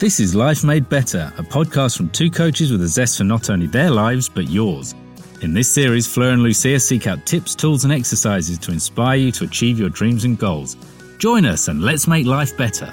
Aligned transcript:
This 0.00 0.18
is 0.18 0.34
Life 0.34 0.64
Made 0.64 0.88
Better, 0.88 1.32
a 1.38 1.42
podcast 1.44 1.96
from 1.96 2.10
two 2.10 2.28
coaches 2.28 2.72
with 2.72 2.82
a 2.82 2.88
zest 2.88 3.16
for 3.16 3.22
not 3.22 3.48
only 3.48 3.68
their 3.68 3.92
lives, 3.92 4.28
but 4.28 4.50
yours. 4.50 4.92
In 5.40 5.54
this 5.54 5.72
series, 5.72 6.04
Fleur 6.12 6.32
and 6.32 6.42
Lucia 6.42 6.80
seek 6.80 7.06
out 7.06 7.24
tips, 7.24 7.54
tools, 7.54 7.84
and 7.84 7.92
exercises 7.92 8.58
to 8.58 8.72
inspire 8.72 9.16
you 9.18 9.30
to 9.30 9.44
achieve 9.44 9.78
your 9.78 9.90
dreams 9.90 10.24
and 10.24 10.36
goals. 10.36 10.76
Join 11.18 11.44
us 11.44 11.68
and 11.68 11.80
let's 11.80 12.08
make 12.08 12.26
life 12.26 12.56
better. 12.56 12.90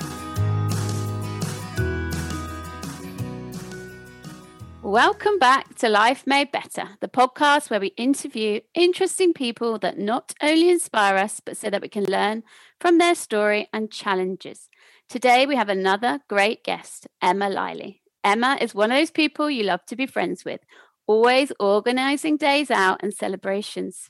Welcome 4.84 5.40
back 5.40 5.74
to 5.78 5.90
Life 5.90 6.28
Made 6.28 6.52
Better, 6.52 6.88
the 7.00 7.08
podcast 7.08 7.72
where 7.72 7.80
we 7.80 7.88
interview 7.98 8.60
interesting 8.76 9.34
people 9.34 9.80
that 9.80 9.98
not 9.98 10.36
only 10.40 10.70
inspire 10.70 11.16
us, 11.16 11.40
but 11.40 11.58
so 11.58 11.72
that 11.72 11.82
we 11.82 11.90
can 11.90 12.04
learn 12.04 12.44
from 12.80 13.00
their 13.00 13.16
story 13.16 13.70
and 13.74 13.92
challenges. 13.92 14.70
Today, 15.12 15.46
we 15.46 15.58
have 15.58 15.68
another 15.68 16.22
great 16.30 16.64
guest, 16.64 17.06
Emma 17.22 17.50
Liley. 17.50 18.02
Emma 18.24 18.58
is 18.62 18.74
one 18.74 18.94
of 18.94 18.98
those 18.98 19.12
people 19.12 19.52
you 19.52 19.64
love 19.64 19.86
to 19.88 19.98
be 19.98 20.06
friends 20.06 20.46
with, 20.46 20.62
always 21.06 21.52
organizing 21.60 22.38
days 22.38 22.72
out 22.72 23.02
and 23.04 23.14
celebrations. 23.14 24.10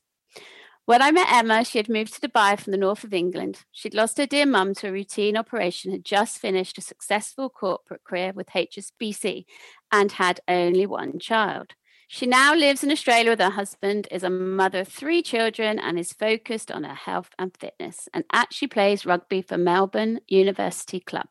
When 0.85 1.01
I 1.01 1.09
met 1.09 1.31
Emma, 1.31 1.65
she 1.65 1.79
had 1.79 1.89
moved 1.89 2.13
to 2.13 2.29
Dubai 2.29 2.59
from 2.59 2.69
the 2.69 2.77
north 2.77 3.03
of 3.03 3.15
England. 3.15 3.61
She'd 3.71 3.95
lost 3.95 4.19
her 4.19 4.27
dear 4.27 4.45
mum 4.45 4.75
to 4.75 4.89
a 4.89 4.91
routine 4.91 5.35
operation, 5.37 5.91
had 5.91 6.05
just 6.05 6.37
finished 6.37 6.77
a 6.77 6.81
successful 6.81 7.49
corporate 7.49 8.03
career 8.03 8.31
with 8.35 8.49
HSBC, 8.49 9.45
and 9.91 10.11
had 10.11 10.41
only 10.47 10.85
one 10.85 11.17
child. 11.17 11.73
She 12.13 12.25
now 12.25 12.53
lives 12.53 12.83
in 12.83 12.91
Australia 12.91 13.29
with 13.31 13.39
her 13.39 13.51
husband, 13.51 14.09
is 14.11 14.21
a 14.21 14.29
mother 14.29 14.81
of 14.81 14.89
three 14.89 15.21
children, 15.21 15.79
and 15.79 15.97
is 15.97 16.11
focused 16.11 16.69
on 16.69 16.83
her 16.83 16.93
health 16.93 17.29
and 17.39 17.55
fitness, 17.55 18.09
and 18.13 18.25
actually 18.33 18.67
plays 18.67 19.05
rugby 19.05 19.41
for 19.41 19.57
Melbourne 19.57 20.19
University 20.27 20.99
Club. 20.99 21.27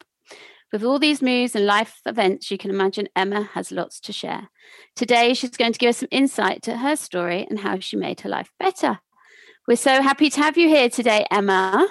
With 0.72 0.82
all 0.82 0.98
these 0.98 1.20
moves 1.20 1.54
and 1.54 1.66
life 1.66 2.00
events, 2.06 2.50
you 2.50 2.56
can 2.56 2.70
imagine 2.70 3.10
Emma 3.14 3.42
has 3.52 3.70
lots 3.70 4.00
to 4.00 4.12
share. 4.14 4.48
Today, 4.96 5.34
she's 5.34 5.50
going 5.50 5.74
to 5.74 5.78
give 5.78 5.90
us 5.90 5.98
some 5.98 6.08
insight 6.10 6.62
to 6.62 6.78
her 6.78 6.96
story 6.96 7.46
and 7.50 7.58
how 7.58 7.78
she 7.78 7.96
made 7.96 8.22
her 8.22 8.30
life 8.30 8.50
better. 8.58 9.00
We're 9.68 9.76
so 9.76 10.00
happy 10.00 10.30
to 10.30 10.40
have 10.40 10.56
you 10.56 10.66
here 10.68 10.88
today, 10.88 11.26
Emma. 11.30 11.88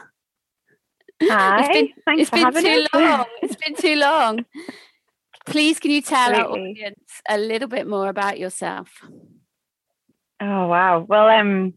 Hi. 1.22 1.60
It's 1.60 1.68
been, 1.68 1.90
Thanks 2.06 2.22
it's 2.22 2.30
for 2.32 2.38
been 2.38 2.46
having 2.46 2.64
too 2.64 2.86
long. 2.92 3.26
It's 3.44 3.56
been 3.56 3.76
too 3.76 3.96
long. 3.98 4.46
Please, 5.50 5.80
can 5.80 5.92
you 5.92 6.02
tell 6.02 6.34
our 6.36 6.50
audience 6.50 7.22
a 7.28 7.38
little 7.38 7.68
bit 7.68 7.88
more 7.88 8.10
about 8.10 8.40
yourself? 8.40 9.02
Oh 10.42 10.68
wow. 10.68 11.06
Well, 11.08 11.28
um, 11.28 11.74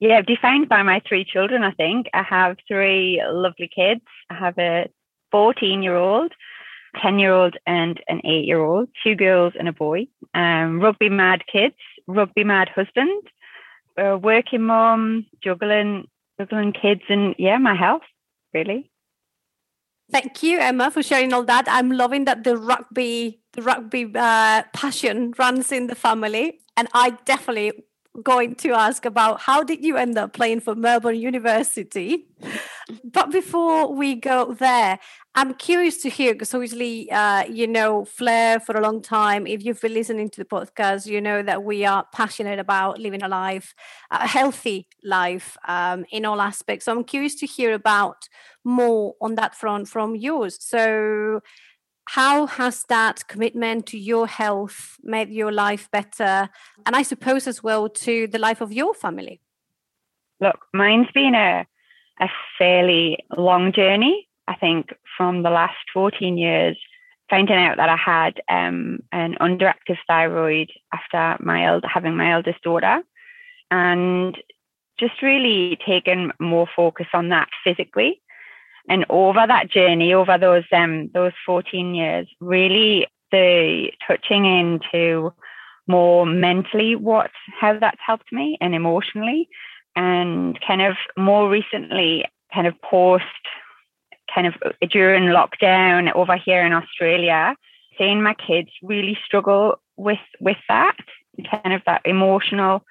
yeah, 0.00 0.20
defined 0.20 0.68
by 0.68 0.82
my 0.82 1.00
three 1.08 1.24
children. 1.24 1.62
I 1.62 1.72
think 1.72 2.08
I 2.12 2.22
have 2.22 2.56
three 2.68 3.22
lovely 3.24 3.70
kids. 3.74 4.02
I 4.28 4.34
have 4.34 4.58
a 4.58 4.88
14-year-old, 5.32 6.32
10-year-old, 6.96 7.56
and 7.66 8.02
an 8.08 8.20
eight-year-old. 8.24 8.88
Two 9.02 9.14
girls 9.14 9.54
and 9.58 9.68
a 9.68 9.72
boy. 9.72 10.08
Um, 10.34 10.80
rugby 10.80 11.08
mad 11.08 11.44
kids, 11.50 11.76
rugby 12.06 12.44
mad 12.44 12.68
husband, 12.68 13.22
a 13.96 14.18
working 14.18 14.62
mom, 14.62 15.26
juggling, 15.42 16.08
juggling 16.38 16.72
kids, 16.72 17.02
and 17.08 17.34
yeah, 17.38 17.58
my 17.58 17.74
health 17.74 18.02
really. 18.54 18.90
Thank 20.12 20.42
you, 20.42 20.58
Emma, 20.60 20.90
for 20.90 21.02
sharing 21.02 21.32
all 21.32 21.44
that. 21.44 21.66
I'm 21.68 21.90
loving 21.90 22.26
that 22.26 22.44
the 22.44 22.56
rugby, 22.56 23.40
the 23.52 23.62
rugby 23.62 24.12
uh, 24.14 24.62
passion 24.74 25.32
runs 25.38 25.72
in 25.72 25.86
the 25.86 25.94
family, 25.94 26.60
and 26.76 26.88
I 26.94 27.10
definitely 27.24 27.72
going 28.22 28.54
to 28.56 28.72
ask 28.72 29.06
about 29.06 29.40
how 29.40 29.62
did 29.62 29.82
you 29.84 29.96
end 29.96 30.18
up 30.18 30.34
playing 30.34 30.60
for 30.60 30.74
Melbourne 30.74 31.16
University. 31.16 32.26
But 33.04 33.30
before 33.30 33.94
we 33.94 34.16
go 34.16 34.52
there, 34.52 34.98
I'm 35.34 35.54
curious 35.54 36.02
to 36.02 36.10
hear 36.10 36.34
because 36.34 36.52
obviously, 36.52 37.10
uh, 37.10 37.44
you 37.44 37.66
know, 37.66 38.04
Fleur 38.04 38.60
for 38.60 38.76
a 38.76 38.82
long 38.82 39.00
time. 39.00 39.46
If 39.46 39.64
you've 39.64 39.80
been 39.80 39.94
listening 39.94 40.28
to 40.30 40.40
the 40.40 40.44
podcast, 40.44 41.06
you 41.06 41.20
know 41.20 41.42
that 41.42 41.62
we 41.64 41.86
are 41.86 42.04
passionate 42.12 42.58
about 42.58 42.98
living 42.98 43.22
a 43.22 43.28
life, 43.28 43.74
a 44.10 44.26
healthy 44.26 44.88
life 45.02 45.56
um, 45.66 46.04
in 46.10 46.26
all 46.26 46.40
aspects. 46.40 46.84
So 46.84 46.92
I'm 46.92 47.04
curious 47.04 47.34
to 47.36 47.46
hear 47.46 47.72
about 47.72 48.28
more 48.64 49.14
on 49.22 49.36
that 49.36 49.54
front 49.54 49.88
from 49.88 50.16
yours. 50.16 50.58
So, 50.60 51.40
how 52.06 52.46
has 52.46 52.84
that 52.84 53.26
commitment 53.28 53.86
to 53.86 53.98
your 53.98 54.26
health 54.26 54.98
made 55.02 55.30
your 55.30 55.52
life 55.52 55.88
better? 55.90 56.48
And 56.84 56.96
I 56.96 57.02
suppose 57.02 57.46
as 57.46 57.62
well 57.62 57.88
to 57.88 58.26
the 58.26 58.38
life 58.38 58.60
of 58.60 58.72
your 58.72 58.94
family. 58.94 59.40
Look, 60.40 60.66
mine's 60.72 61.10
been 61.14 61.34
a 61.34 61.66
a 62.20 62.28
fairly 62.58 63.18
long 63.36 63.72
journey. 63.72 64.28
I 64.48 64.54
think 64.54 64.94
from 65.16 65.42
the 65.42 65.50
last 65.50 65.76
14 65.92 66.36
years, 66.36 66.76
finding 67.30 67.56
out 67.56 67.76
that 67.78 67.88
I 67.88 67.96
had 67.96 68.40
um, 68.48 69.00
an 69.12 69.36
underactive 69.40 69.98
thyroid 70.06 70.70
after 70.92 71.42
my 71.42 71.64
eld- 71.66 71.84
having 71.92 72.16
my 72.16 72.32
eldest 72.32 72.62
daughter, 72.62 73.02
and 73.70 74.36
just 74.98 75.22
really 75.22 75.78
taking 75.86 76.30
more 76.38 76.66
focus 76.76 77.06
on 77.14 77.30
that 77.30 77.48
physically. 77.64 78.20
And 78.88 79.04
over 79.08 79.44
that 79.46 79.70
journey, 79.70 80.12
over 80.12 80.38
those 80.38 80.64
um, 80.72 81.08
those 81.14 81.32
14 81.46 81.94
years, 81.94 82.28
really 82.40 83.06
the 83.30 83.90
touching 84.06 84.44
into 84.44 85.32
more 85.86 86.26
mentally 86.26 86.94
what 86.96 87.30
how 87.60 87.78
that's 87.78 88.00
helped 88.04 88.32
me 88.32 88.58
and 88.60 88.74
emotionally. 88.74 89.48
And 89.94 90.58
kind 90.66 90.82
of 90.82 90.96
more 91.18 91.50
recently, 91.50 92.24
kind 92.52 92.66
of 92.66 92.80
post, 92.80 93.24
kind 94.34 94.46
of 94.46 94.54
during 94.90 95.24
lockdown 95.24 96.14
over 96.14 96.36
here 96.36 96.64
in 96.64 96.72
Australia, 96.72 97.54
seeing 97.98 98.22
my 98.22 98.34
kids 98.34 98.70
really 98.82 99.18
struggle 99.24 99.80
with 99.96 100.18
with 100.40 100.56
that, 100.68 100.96
kind 101.50 101.74
of 101.74 101.82
that 101.86 102.02
emotional 102.04 102.82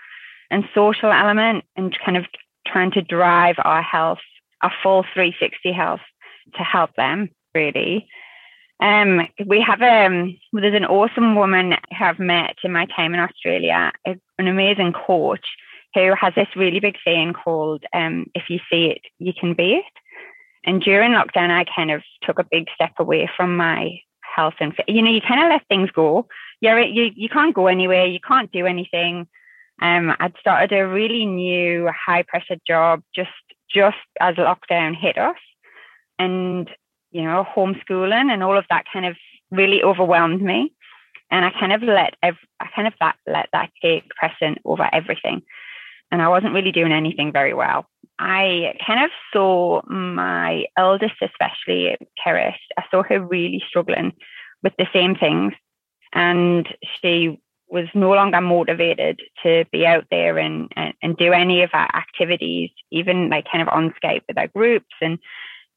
and 0.52 0.64
social 0.76 1.12
element, 1.12 1.64
and 1.76 1.98
kind 2.06 2.18
of 2.18 2.26
trying 2.68 2.92
to 2.92 3.02
drive 3.02 3.56
our 3.60 3.82
health, 3.82 4.20
our 4.62 4.72
full 4.84 5.04
360 5.14 5.72
health, 5.72 6.02
to 6.56 6.64
help 6.64 6.96
them 6.96 7.30
really. 7.54 8.08
Um, 8.82 9.28
we 9.46 9.62
have 9.62 9.82
um, 9.82 10.38
there's 10.54 10.74
an 10.74 10.86
awesome 10.86 11.36
woman 11.36 11.76
I've 12.00 12.20
met 12.20 12.56
in 12.64 12.72
my 12.72 12.88
time 12.88 13.14
in 13.14 13.20
Australia, 13.20 13.92
an 14.06 14.48
amazing 14.48 14.94
coach 14.94 15.46
who 15.94 16.16
has 16.20 16.34
this 16.36 16.48
really 16.56 16.80
big 16.80 16.96
saying 17.06 17.34
called 17.34 17.84
um, 17.94 18.26
if 18.34 18.50
you 18.50 18.60
see 18.72 18.86
it 18.88 19.02
you 19.20 19.34
can 19.40 19.54
be 19.54 19.74
it. 19.74 19.86
And 20.66 20.82
during 20.82 21.12
lockdown 21.12 21.52
i 21.52 21.66
kind 21.76 21.92
of 21.92 22.02
took 22.24 22.40
a 22.40 22.48
big 22.50 22.68
step 22.74 22.94
away 22.98 23.30
from 23.36 23.56
my 23.56 24.00
health 24.36 24.56
and 24.60 24.74
you 24.88 25.02
know 25.02 25.12
you 25.12 25.22
kind 25.22 25.44
of 25.44 25.50
let 25.50 25.68
things 25.68 25.92
go. 25.92 26.28
You're 26.60 26.80
you, 26.80 27.12
you 27.16 27.30
can't 27.30 27.54
go 27.54 27.68
anywhere 27.68 28.06
you 28.06 28.20
can't 28.20 28.52
do 28.52 28.66
anything. 28.66 29.28
Um, 29.82 30.16
i'd 30.20 30.36
started 30.40 30.72
a 30.76 30.88
really 30.88 31.26
new 31.26 31.90
high 31.90 32.24
pressure 32.24 32.58
job 32.68 33.02
just 33.16 33.30
just 33.74 33.98
as 34.20 34.36
lockdown 34.36 34.96
hit 34.96 35.18
us 35.18 35.38
and 36.20 36.70
you 37.12 37.24
know 37.24 37.46
homeschooling 37.56 38.32
and 38.32 38.44
all 38.44 38.58
of 38.58 38.66
that 38.70 38.86
kind 38.92 39.06
of 39.06 39.16
really 39.50 39.84
overwhelmed 39.84 40.42
me 40.42 40.74
and 41.30 41.46
i 41.46 41.52
kind 41.52 41.74
of 41.74 41.82
let 41.84 42.16
ev- 42.24 42.48
i 42.60 42.68
kind 42.76 42.88
of 42.88 42.94
that 43.00 43.16
let 43.28 43.50
that 43.54 43.70
take 43.82 44.08
precedent 44.10 44.60
over 44.66 44.90
everything 44.94 45.42
and 46.12 46.22
I 46.22 46.28
wasn't 46.28 46.54
really 46.54 46.72
doing 46.72 46.92
anything 46.92 47.32
very 47.32 47.54
well. 47.54 47.86
I 48.20 48.76
kind 48.86 49.04
of 49.04 49.12
saw 49.34 49.82
my 49.88 50.66
eldest, 50.78 51.16
especially 51.22 51.98
Keris, 52.24 52.56
I 52.78 52.84
saw 52.92 53.02
her 53.04 53.20
really 53.20 53.64
struggling 53.68 54.14
with 54.62 54.74
the 54.78 54.88
same 54.94 55.16
things. 55.16 55.54
And 56.14 56.68
she 57.02 57.40
was 57.72 57.88
no 57.94 58.12
longer 58.12 58.42
motivated 58.42 59.22
to 59.44 59.66
be 59.72 59.86
out 59.86 60.06
there 60.12 60.38
and, 60.38 60.72
and, 60.76 60.94
and 61.02 61.18
do 61.18 61.32
any 61.32 61.64
of 61.64 61.70
our 61.74 61.90
activities, 61.96 62.70
even 62.92 63.30
like 63.30 63.46
kind 63.52 63.62
of 63.62 63.70
on 63.70 63.94
Skype 64.04 64.24
with 64.28 64.38
our 64.38 64.48
groups. 64.48 64.94
And 65.02 65.20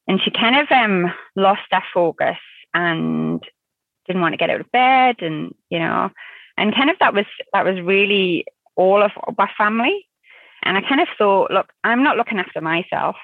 and 0.07 0.21
she 0.21 0.29
kind 0.29 0.55
of 0.57 0.71
um 0.71 1.11
lost 1.35 1.61
that 1.71 1.83
focus 1.93 2.37
and 2.73 3.43
didn't 4.05 4.21
want 4.21 4.33
to 4.33 4.37
get 4.37 4.51
out 4.51 4.61
of 4.61 4.71
bed 4.71 5.15
and 5.21 5.55
you 5.69 5.79
know 5.79 6.11
and 6.57 6.75
kind 6.75 6.91
of 6.91 6.99
that 6.99 7.13
was 7.13 7.25
that 7.53 7.65
was 7.65 7.81
really 7.81 8.45
all 8.75 9.01
of 9.01 9.11
our 9.39 9.49
family 9.57 10.05
and 10.65 10.77
I 10.77 10.81
kind 10.81 10.99
of 10.99 11.07
thought, 11.17 11.51
look, 11.51 11.71
I'm 11.83 12.03
not 12.03 12.17
looking 12.17 12.39
after 12.39 12.59
myself. 12.59 13.15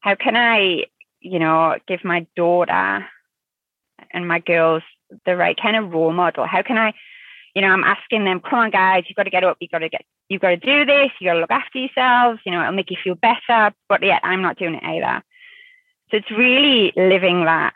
How 0.00 0.14
can 0.14 0.36
I, 0.36 0.84
you 1.20 1.40
know, 1.40 1.76
give 1.88 2.04
my 2.04 2.26
daughter 2.36 3.04
and 4.12 4.28
my 4.28 4.38
girls 4.38 4.84
the 5.26 5.36
right 5.36 5.58
kind 5.60 5.76
of 5.76 5.92
role 5.92 6.12
model? 6.12 6.46
How 6.46 6.62
can 6.62 6.78
I, 6.78 6.94
you 7.56 7.62
know, 7.62 7.68
I'm 7.68 7.84
asking 7.84 8.24
them, 8.24 8.40
come 8.40 8.58
on, 8.58 8.70
guys, 8.70 9.04
you've 9.08 9.16
got 9.16 9.22
to 9.22 9.30
get 9.30 9.42
up, 9.42 9.56
you've 9.60 9.70
got 9.70 9.78
to 9.78 9.88
get, 9.88 10.04
you've 10.28 10.42
got 10.42 10.50
to 10.50 10.56
do 10.58 10.84
this, 10.84 11.10
you've 11.18 11.28
got 11.28 11.34
to 11.34 11.40
look 11.40 11.50
after 11.50 11.78
yourselves, 11.78 12.38
you 12.44 12.52
know, 12.52 12.60
it'll 12.60 12.74
make 12.74 12.90
you 12.90 12.98
feel 13.02 13.14
better. 13.14 13.74
But 13.88 14.02
yet 14.02 14.20
I'm 14.22 14.42
not 14.42 14.58
doing 14.58 14.74
it 14.74 14.84
either. 14.84 15.22
So 16.10 16.18
it's 16.18 16.30
really 16.30 16.92
living 16.96 17.46
that, 17.46 17.72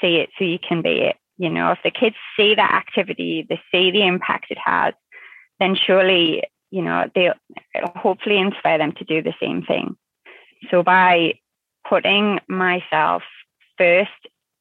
see 0.00 0.16
it 0.16 0.30
so 0.38 0.44
you 0.44 0.58
can 0.58 0.80
be 0.80 1.02
it. 1.02 1.16
You 1.36 1.50
know, 1.50 1.72
if 1.72 1.78
the 1.84 1.90
kids 1.90 2.16
see 2.38 2.54
that 2.54 2.72
activity, 2.72 3.46
they 3.46 3.60
see 3.70 3.90
the 3.90 4.06
impact 4.06 4.46
it 4.48 4.58
has, 4.64 4.94
then 5.58 5.76
surely 5.76 6.44
you 6.70 6.82
know, 6.82 7.10
they 7.14 7.30
it'll 7.74 7.92
hopefully 7.96 8.38
inspire 8.38 8.78
them 8.78 8.92
to 8.92 9.04
do 9.04 9.22
the 9.22 9.34
same 9.42 9.62
thing. 9.62 9.96
So 10.70 10.82
by 10.82 11.34
putting 11.86 12.38
myself 12.48 13.22
first 13.76 14.10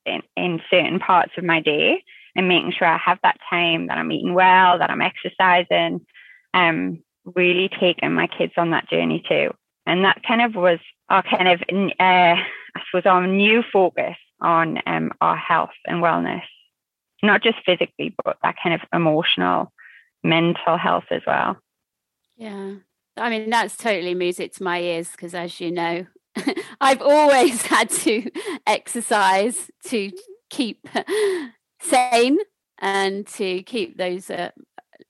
in, 0.06 0.24
in 0.36 0.62
certain 0.70 1.00
parts 1.00 1.34
of 1.38 1.44
my 1.44 1.62
day 1.62 2.04
and 2.36 2.48
making 2.48 2.74
sure 2.78 2.88
I 2.88 2.98
have 2.98 3.20
that 3.24 3.38
time 3.50 3.88
that 3.88 3.98
I'm 3.98 4.12
eating 4.12 4.34
well, 4.34 4.80
that 4.80 4.90
I'm 4.90 5.02
exercising, 5.02 6.06
um, 6.54 7.04
really 7.36 7.70
taking 7.80 8.14
my 8.14 8.28
kids 8.28 8.54
on 8.58 8.72
that 8.72 8.90
journey 8.90 9.24
too. 9.28 9.52
And 9.86 10.06
that 10.06 10.22
kind 10.28 10.42
of 10.42 10.56
was 10.56 10.80
our 11.10 11.24
kind 11.24 11.48
of, 11.48 11.62
uh, 11.72 11.94
I 12.00 12.82
suppose, 12.90 13.06
our 13.06 13.26
new 13.26 13.64
focus 13.74 14.16
on 14.42 14.80
um, 14.86 15.12
our 15.22 15.36
health 15.36 15.72
and 15.86 16.04
wellness, 16.04 16.44
not 17.24 17.42
just 17.42 17.58
physically, 17.66 18.16
but 18.24 18.38
that 18.44 18.56
kind 18.62 18.76
of 18.76 18.82
emotional, 18.94 19.72
mental 20.24 20.78
health 20.78 21.06
as 21.12 21.22
well. 21.26 21.58
Yeah. 22.38 22.76
I 23.18 23.30
mean, 23.30 23.50
that's 23.50 23.76
totally 23.76 24.14
music 24.14 24.54
to 24.54 24.64
my 24.64 24.80
ears 24.80 25.12
because, 25.12 25.34
as 25.34 25.60
you 25.60 25.72
know, 25.72 26.06
I've 26.82 27.02
always 27.02 27.62
had 27.66 27.90
to 27.90 28.30
exercise 28.66 29.70
to 29.88 30.12
keep 30.50 30.88
sane 31.82 32.38
and 32.80 33.28
to 33.28 33.64
keep 33.64 33.98
those 33.98 34.30
uh, 34.30 34.52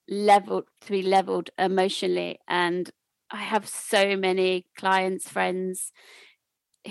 leveled 0.08 0.66
to 0.82 0.92
be 0.92 1.02
leveled 1.02 1.50
emotionally. 1.58 2.40
And 2.48 2.90
i 3.32 3.38
have 3.38 3.68
so 3.68 4.18
many 4.18 4.66
clients 4.76 5.30
friends 5.30 5.92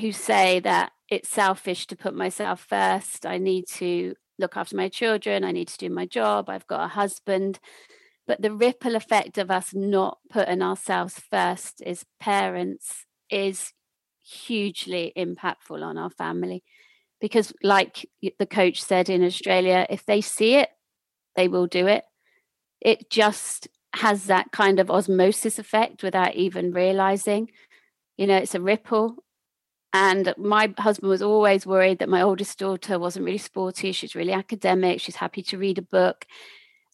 who 0.01 0.13
say 0.13 0.61
that 0.61 0.93
it's 1.09 1.29
selfish 1.29 1.87
to 1.87 1.97
put 1.97 2.15
myself 2.15 2.61
first. 2.61 3.27
I 3.27 3.39
need 3.39 3.65
to 3.75 4.15
look 4.39 4.57
after 4.57 4.77
my 4.77 4.89
children. 4.89 5.43
I 5.43 5.53
need 5.53 5.69
to 5.69 5.79
do 5.79 5.91
my 5.91 6.07
job. 6.07 6.49
I've 6.49 6.67
got 6.67 6.85
a 6.85 6.89
husband. 6.89 7.59
But 8.27 8.43
the 8.43 8.53
ripple 8.53 8.95
effect 8.95 9.39
of 9.39 9.51
us 9.51 9.75
not 9.75 10.19
putting 10.31 10.63
ourselves 10.63 11.19
first 11.31 11.83
as 11.83 12.05
parents 12.21 13.07
is 13.31 13.73
hugely 14.23 15.13
impactful 15.17 15.83
on 15.83 15.97
our 15.97 16.11
family 16.11 16.63
because 17.21 17.53
like 17.63 18.09
the 18.39 18.47
coach 18.47 18.83
said 18.83 19.09
in 19.09 19.25
australia 19.25 19.87
if 19.91 20.05
they 20.07 20.21
see 20.21 20.55
it 20.55 20.71
they 21.39 21.49
will 21.49 21.69
do 21.69 21.87
it. 21.87 22.05
It 22.81 23.11
just 23.11 23.69
has 23.95 24.25
that 24.25 24.51
kind 24.51 24.81
of 24.81 24.91
osmosis 24.91 25.59
effect 25.59 26.03
without 26.03 26.35
even 26.35 26.73
realizing. 26.73 27.51
You 28.19 28.27
know 28.27 28.37
it's 28.37 28.57
a 28.57 28.61
ripple. 28.61 29.25
And 29.95 30.35
my 30.37 30.75
husband 30.77 31.09
was 31.09 31.23
always 31.23 31.65
worried 31.65 32.01
that 32.01 32.11
my 32.11 32.21
oldest 32.21 32.59
daughter 32.59 32.99
wasn't 32.99 33.25
really 33.25 33.39
sporty 33.39 33.91
she's 33.93 34.15
really 34.15 34.35
academic 34.35 35.01
she's 35.01 35.17
happy 35.17 35.43
to 35.45 35.57
read 35.57 35.79
a 35.79 35.83
book. 35.83 36.27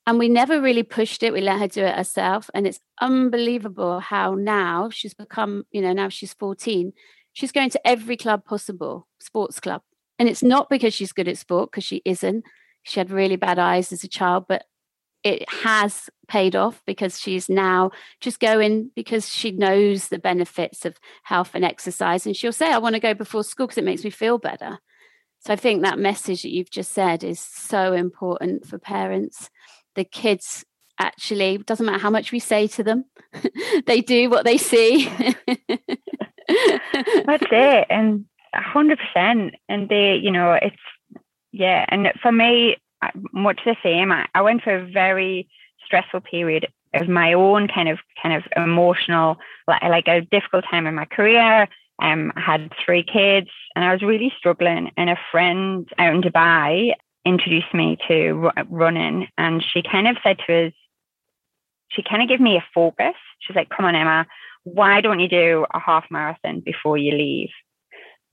And 0.06 0.18
we 0.18 0.28
never 0.28 0.60
really 0.60 0.82
pushed 0.82 1.22
it 1.22 1.32
we 1.32 1.40
let 1.40 1.58
her 1.58 1.68
do 1.68 1.82
it 1.82 1.96
herself. 1.96 2.50
And 2.54 2.66
it's 2.66 2.80
unbelievable 3.00 4.00
how 4.00 4.34
now 4.34 4.90
she's 4.90 5.14
become 5.14 5.64
you 5.72 5.80
know 5.80 5.94
now 5.94 6.10
she's 6.10 6.34
14 6.34 6.92
she's 7.32 7.52
going 7.52 7.70
to 7.70 7.86
every 7.86 8.18
club 8.18 8.44
possible 8.44 9.08
sports 9.18 9.58
club 9.58 9.82
and 10.18 10.28
it's 10.28 10.42
not 10.42 10.68
because 10.68 10.94
she's 10.94 11.12
good 11.12 11.28
at 11.28 11.38
sport 11.38 11.70
because 11.70 11.84
she 11.84 12.02
isn't. 12.04 12.44
She 12.82 13.00
had 13.00 13.10
really 13.10 13.36
bad 13.36 13.58
eyes 13.58 13.92
as 13.92 14.04
a 14.04 14.08
child 14.08 14.44
but 14.48 14.64
it 15.24 15.48
has 15.48 16.10
paid 16.28 16.54
off 16.54 16.82
because 16.86 17.18
she's 17.18 17.48
now 17.48 17.90
just 18.20 18.38
going 18.38 18.90
because 18.94 19.28
she 19.28 19.50
knows 19.50 20.08
the 20.08 20.18
benefits 20.18 20.84
of 20.84 20.98
health 21.22 21.52
and 21.54 21.64
exercise. 21.64 22.26
And 22.26 22.36
she'll 22.36 22.52
say 22.52 22.70
i 22.70 22.78
want 22.78 22.94
to 22.94 23.00
go 23.00 23.14
before 23.14 23.42
school 23.42 23.66
because 23.66 23.78
it 23.78 23.84
makes 23.84 24.04
me 24.04 24.10
feel 24.10 24.38
better. 24.38 24.78
So 25.40 25.52
i 25.52 25.56
think 25.56 25.82
that 25.82 25.98
message 25.98 26.42
that 26.42 26.52
you've 26.52 26.70
just 26.70 26.92
said 26.92 27.24
is 27.24 27.40
so 27.40 27.94
important 27.94 28.66
for 28.66 28.78
parents. 28.78 29.50
The 29.94 30.04
kids 30.04 30.64
actually 31.00 31.58
doesn't 31.58 31.86
matter 31.86 31.98
how 31.98 32.10
much 32.10 32.30
we 32.30 32.38
say 32.38 32.68
to 32.68 32.84
them 32.84 33.04
they 33.86 34.00
do 34.00 34.30
what 34.30 34.44
they 34.44 34.58
see. 34.58 35.06
That's 36.46 37.46
it. 37.50 37.86
And 37.90 38.26
100% 38.54 39.52
and 39.68 39.88
they 39.88 40.14
you 40.16 40.30
know 40.30 40.52
it's 40.52 40.76
yeah 41.52 41.84
and 41.88 42.12
for 42.22 42.32
me 42.32 42.76
much 43.32 43.60
the 43.64 43.76
same. 43.82 44.12
I, 44.12 44.26
I 44.34 44.42
went 44.42 44.62
through 44.62 44.82
a 44.82 44.92
very 44.92 45.48
stressful 45.84 46.20
period 46.20 46.68
of 46.94 47.08
my 47.08 47.32
own 47.32 47.68
kind 47.68 47.88
of 47.88 47.98
kind 48.22 48.34
of 48.34 48.44
emotional, 48.56 49.36
like, 49.66 49.82
like 49.82 50.08
a 50.08 50.22
difficult 50.22 50.64
time 50.70 50.86
in 50.86 50.94
my 50.94 51.04
career. 51.04 51.68
Um, 52.00 52.32
I 52.36 52.40
had 52.40 52.72
three 52.84 53.02
kids 53.02 53.48
and 53.74 53.84
I 53.84 53.92
was 53.92 54.02
really 54.02 54.32
struggling. 54.38 54.90
And 54.96 55.10
a 55.10 55.18
friend 55.30 55.88
out 55.98 56.14
in 56.14 56.22
Dubai 56.22 56.92
introduced 57.24 57.72
me 57.72 57.96
to 58.08 58.50
running, 58.68 59.28
and 59.38 59.62
she 59.62 59.82
kind 59.82 60.06
of 60.08 60.16
said 60.22 60.38
to 60.46 60.66
us, 60.66 60.72
she 61.88 62.02
kind 62.02 62.22
of 62.22 62.28
gave 62.28 62.40
me 62.40 62.56
a 62.56 62.64
focus. 62.74 63.14
She's 63.40 63.56
like, 63.56 63.70
"Come 63.70 63.86
on, 63.86 63.94
Emma, 63.94 64.26
why 64.64 65.00
don't 65.00 65.20
you 65.20 65.28
do 65.28 65.64
a 65.72 65.78
half 65.78 66.04
marathon 66.10 66.60
before 66.60 66.98
you 66.98 67.12
leave?" 67.12 67.50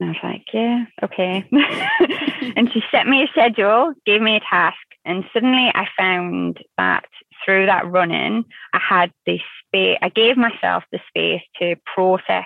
And 0.02 0.10
I 0.10 0.14
was 0.14 0.24
like, 0.24 0.46
yeah, 0.52 0.86
okay. 1.04 1.48
and 2.56 2.74
she 2.74 2.84
set 2.90 3.06
me 3.06 3.24
a 3.24 3.28
schedule, 3.28 3.94
gave 4.04 4.20
me 4.20 4.36
a 4.36 4.40
task, 4.40 4.78
and 5.06 5.24
suddenly 5.32 5.72
I 5.76 5.88
found 5.96 6.60
that 6.78 7.06
through 7.46 7.68
that 7.68 7.90
running, 7.90 8.46
I 8.74 8.80
had 8.80 9.12
the 9.28 9.40
space, 9.68 10.00
I 10.02 10.10
gave 10.10 10.38
myself 10.38 10.84
the 10.92 11.00
space 11.08 11.44
to 11.60 11.76
process 11.94 12.46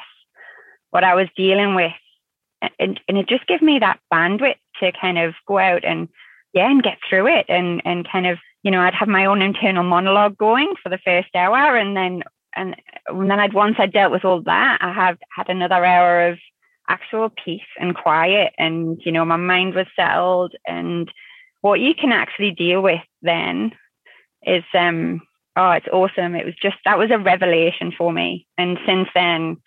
what 0.92 1.06
I 1.06 1.16
was 1.16 1.28
dealing 1.38 1.76
with. 1.76 1.94
And, 2.80 3.00
and 3.08 3.18
it 3.18 3.28
just 3.28 3.48
gave 3.48 3.62
me 3.62 3.80
that 3.80 4.00
bandwidth 4.14 4.56
to 4.82 4.92
kind 5.00 5.18
of 5.18 5.34
go 5.48 5.58
out 5.58 5.86
and, 5.86 6.10
yeah, 6.54 6.70
and 6.70 6.84
get 6.84 6.98
through 7.08 7.28
it. 7.28 7.46
And, 7.48 7.82
and 7.86 8.10
kind 8.10 8.28
of, 8.28 8.38
you 8.64 8.72
know, 8.72 8.82
I'd 8.82 8.96
have 8.96 9.08
my 9.08 9.26
own 9.26 9.42
internal 9.42 9.84
monologue 9.84 10.38
going 10.38 10.74
for 10.82 10.90
the 10.90 10.98
first 10.98 11.36
hour. 11.36 11.76
And 11.76 11.96
then, 11.96 12.24
and, 12.56 12.76
and 13.08 13.30
then 13.30 13.40
I'd, 13.40 13.54
once 13.54 13.76
I 13.78 13.86
dealt 13.86 14.12
with 14.12 14.26
all 14.26 14.42
that, 14.44 14.78
I 14.82 14.94
have 14.94 15.18
had 15.36 15.50
another 15.50 15.84
hour 15.86 16.30
of 16.30 16.40
actual 16.88 17.30
peace 17.30 17.62
and 17.80 17.96
quiet 17.96 18.54
and 18.58 19.02
you 19.06 19.12
know 19.12 19.26
my 19.26 19.38
mind 19.38 19.76
was 19.76 19.88
settled. 19.96 20.54
And 20.68 21.12
what 21.62 21.80
you 21.80 21.94
can 21.96 22.12
actually 22.12 22.52
deal 22.52 22.82
with 22.82 23.02
then 23.22 23.72
is 24.44 24.64
um 24.74 25.22
oh 25.56 25.72
it's 25.72 25.88
awesome. 25.92 26.36
It 26.36 26.46
was 26.46 26.56
just 26.56 26.78
that 26.86 26.98
was 26.98 27.12
a 27.12 27.20
revelation 27.20 27.94
for 27.98 28.12
me. 28.12 28.48
And 28.58 28.78
since 28.86 29.10
then 29.14 29.58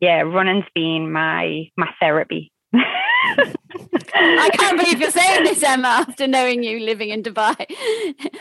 yeah 0.00 0.22
running's 0.22 0.66
been 0.74 1.12
my 1.12 1.70
my 1.76 1.90
therapy 2.00 2.52
I 4.14 4.50
can't 4.52 4.78
believe 4.78 5.00
you're 5.00 5.10
saying 5.10 5.44
this, 5.44 5.62
Emma, 5.62 5.88
after 5.88 6.26
knowing 6.26 6.62
you 6.62 6.80
living 6.80 7.10
in 7.10 7.22
Dubai. 7.22 7.54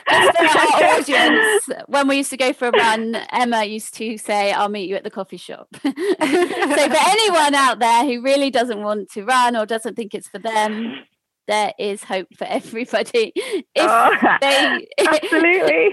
Our 0.10 1.00
audience, 1.00 1.70
when 1.88 2.08
we 2.08 2.18
used 2.18 2.30
to 2.32 2.38
go 2.38 2.54
for 2.54 2.68
a 2.68 2.72
run, 2.72 3.16
Emma 3.32 3.64
used 3.64 3.94
to 3.96 4.18
say, 4.18 4.52
I'll 4.52 4.70
meet 4.70 4.90
you 4.90 4.96
at 4.96 5.04
the 5.04 5.10
coffee 5.10 5.38
shop. 5.38 5.68
so 5.84 5.92
for 5.92 5.94
anyone 5.94 7.56
out 7.56 7.80
there 7.80 8.06
who 8.06 8.22
really 8.22 8.52
doesn't 8.52 8.82
want 8.82 9.12
to 9.12 9.24
run 9.24 9.56
or 9.56 9.66
doesn't 9.66 9.96
think 9.96 10.14
it's 10.14 10.28
for 10.28 10.40
them, 10.40 11.04
there 11.48 11.74
is 11.80 12.04
hope 12.04 12.28
for 12.38 12.46
everybody. 12.46 13.34
If 13.36 13.66
oh, 13.78 14.38
they 14.42 14.88
absolutely 15.00 15.92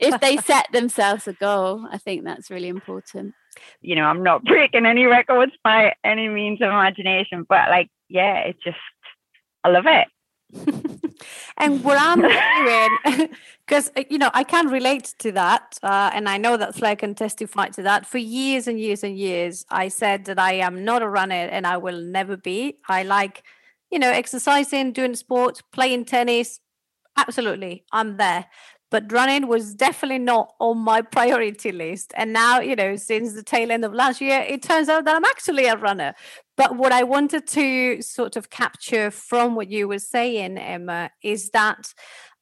if 0.00 0.20
they 0.20 0.36
set 0.38 0.66
themselves 0.72 1.28
a 1.28 1.34
goal, 1.34 1.86
I 1.90 1.98
think 1.98 2.24
that's 2.24 2.50
really 2.50 2.68
important 2.68 3.34
you 3.80 3.94
know, 3.96 4.04
I'm 4.04 4.22
not 4.22 4.44
breaking 4.44 4.86
any 4.86 5.04
records 5.04 5.52
by 5.62 5.94
any 6.04 6.28
means 6.28 6.60
of 6.60 6.68
imagination, 6.68 7.46
but 7.48 7.68
like, 7.68 7.90
yeah, 8.08 8.38
it 8.38 8.56
just, 8.62 8.78
I 9.62 9.70
love 9.70 9.86
it. 9.86 10.08
and 11.58 11.82
what 11.82 11.98
I'm 12.00 12.20
hearing, 13.16 13.28
because 13.66 13.90
uh, 13.96 14.04
you 14.08 14.18
know, 14.18 14.30
I 14.34 14.44
can 14.44 14.68
relate 14.68 15.14
to 15.18 15.32
that, 15.32 15.78
uh, 15.82 16.10
and 16.14 16.28
I 16.28 16.36
know 16.36 16.56
that 16.56 16.76
Fleur 16.76 16.94
can 16.94 17.14
testify 17.14 17.68
to 17.70 17.82
that. 17.82 18.06
For 18.06 18.18
years 18.18 18.68
and 18.68 18.78
years 18.78 19.02
and 19.02 19.18
years, 19.18 19.64
I 19.70 19.88
said 19.88 20.26
that 20.26 20.38
I 20.38 20.52
am 20.52 20.84
not 20.84 21.02
a 21.02 21.08
runner, 21.08 21.34
and 21.34 21.66
I 21.66 21.76
will 21.78 22.00
never 22.00 22.36
be. 22.36 22.76
I 22.88 23.02
like, 23.02 23.42
you 23.90 23.98
know, 23.98 24.10
exercising, 24.10 24.92
doing 24.92 25.16
sports, 25.16 25.60
playing 25.72 26.04
tennis. 26.04 26.60
Absolutely, 27.16 27.84
I'm 27.90 28.16
there 28.16 28.46
but 28.94 29.10
running 29.10 29.48
was 29.48 29.74
definitely 29.74 30.20
not 30.20 30.54
on 30.60 30.78
my 30.78 31.02
priority 31.02 31.72
list. 31.72 32.12
And 32.16 32.32
now, 32.32 32.60
you 32.60 32.76
know, 32.76 32.94
since 32.94 33.32
the 33.32 33.42
tail 33.42 33.72
end 33.72 33.84
of 33.84 33.92
last 33.92 34.20
year, 34.20 34.46
it 34.48 34.62
turns 34.62 34.88
out 34.88 35.04
that 35.04 35.16
I'm 35.16 35.24
actually 35.24 35.66
a 35.66 35.76
runner. 35.76 36.14
But 36.56 36.76
what 36.76 36.92
I 36.92 37.02
wanted 37.02 37.48
to 37.48 38.00
sort 38.02 38.36
of 38.36 38.50
capture 38.50 39.10
from 39.10 39.56
what 39.56 39.68
you 39.68 39.88
were 39.88 39.98
saying, 39.98 40.58
Emma, 40.58 41.10
is 41.24 41.50
that 41.50 41.92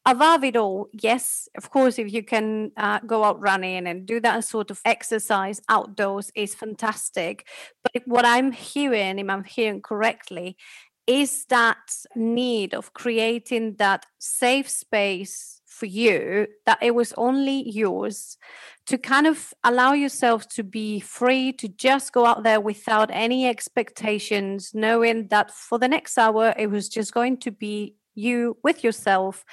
above 0.05 0.45
it 0.45 0.55
all, 0.55 0.89
yes, 0.93 1.49
of 1.57 1.71
course, 1.71 1.99
if 1.99 2.13
you 2.13 2.23
can 2.23 2.73
uh, 2.77 2.99
go 3.07 3.25
out 3.25 3.41
running 3.41 3.87
and 3.87 4.05
do 4.05 4.21
that 4.21 4.45
sort 4.45 4.71
of 4.71 4.83
exercise 4.85 5.59
outdoors 5.71 6.31
is 6.35 6.55
fantastic. 6.55 7.47
But 7.83 8.03
what 8.05 8.27
I'm 8.27 8.53
hearing, 8.53 9.19
if 9.19 9.31
I'm 9.31 9.45
hearing 9.45 9.81
correctly, 9.81 10.59
is 11.07 11.47
that 11.47 11.97
need 12.15 12.75
of 12.75 12.93
creating 12.93 13.77
that 13.77 14.05
safe 14.19 14.69
space 14.69 15.62
for 15.83 15.87
you 15.87 16.47
that 16.65 16.79
it 16.81 16.95
was 16.95 17.13
only 17.17 17.69
yours 17.69 18.39
to 18.87 18.97
kind 18.97 19.27
of 19.27 19.53
allow 19.65 19.93
yourself 19.93 20.49
to 20.49 20.63
be 20.63 21.01
free 21.01 21.53
to 21.55 21.67
just 21.67 22.13
go 22.13 22.25
out 22.25 22.45
there 22.45 22.61
without 22.61 23.11
any 23.11 23.49
expectations, 23.49 24.71
knowing 24.75 25.27
that 25.29 25.51
for 25.51 25.81
the 25.81 25.89
next 25.89 26.17
hour 26.17 26.55
it 26.57 26.71
was 26.71 26.89
just 26.89 27.13
going 27.13 27.37
to 27.37 27.51
be 27.51 27.97
you 28.15 28.57
with 28.63 28.85
yourself 28.85 29.45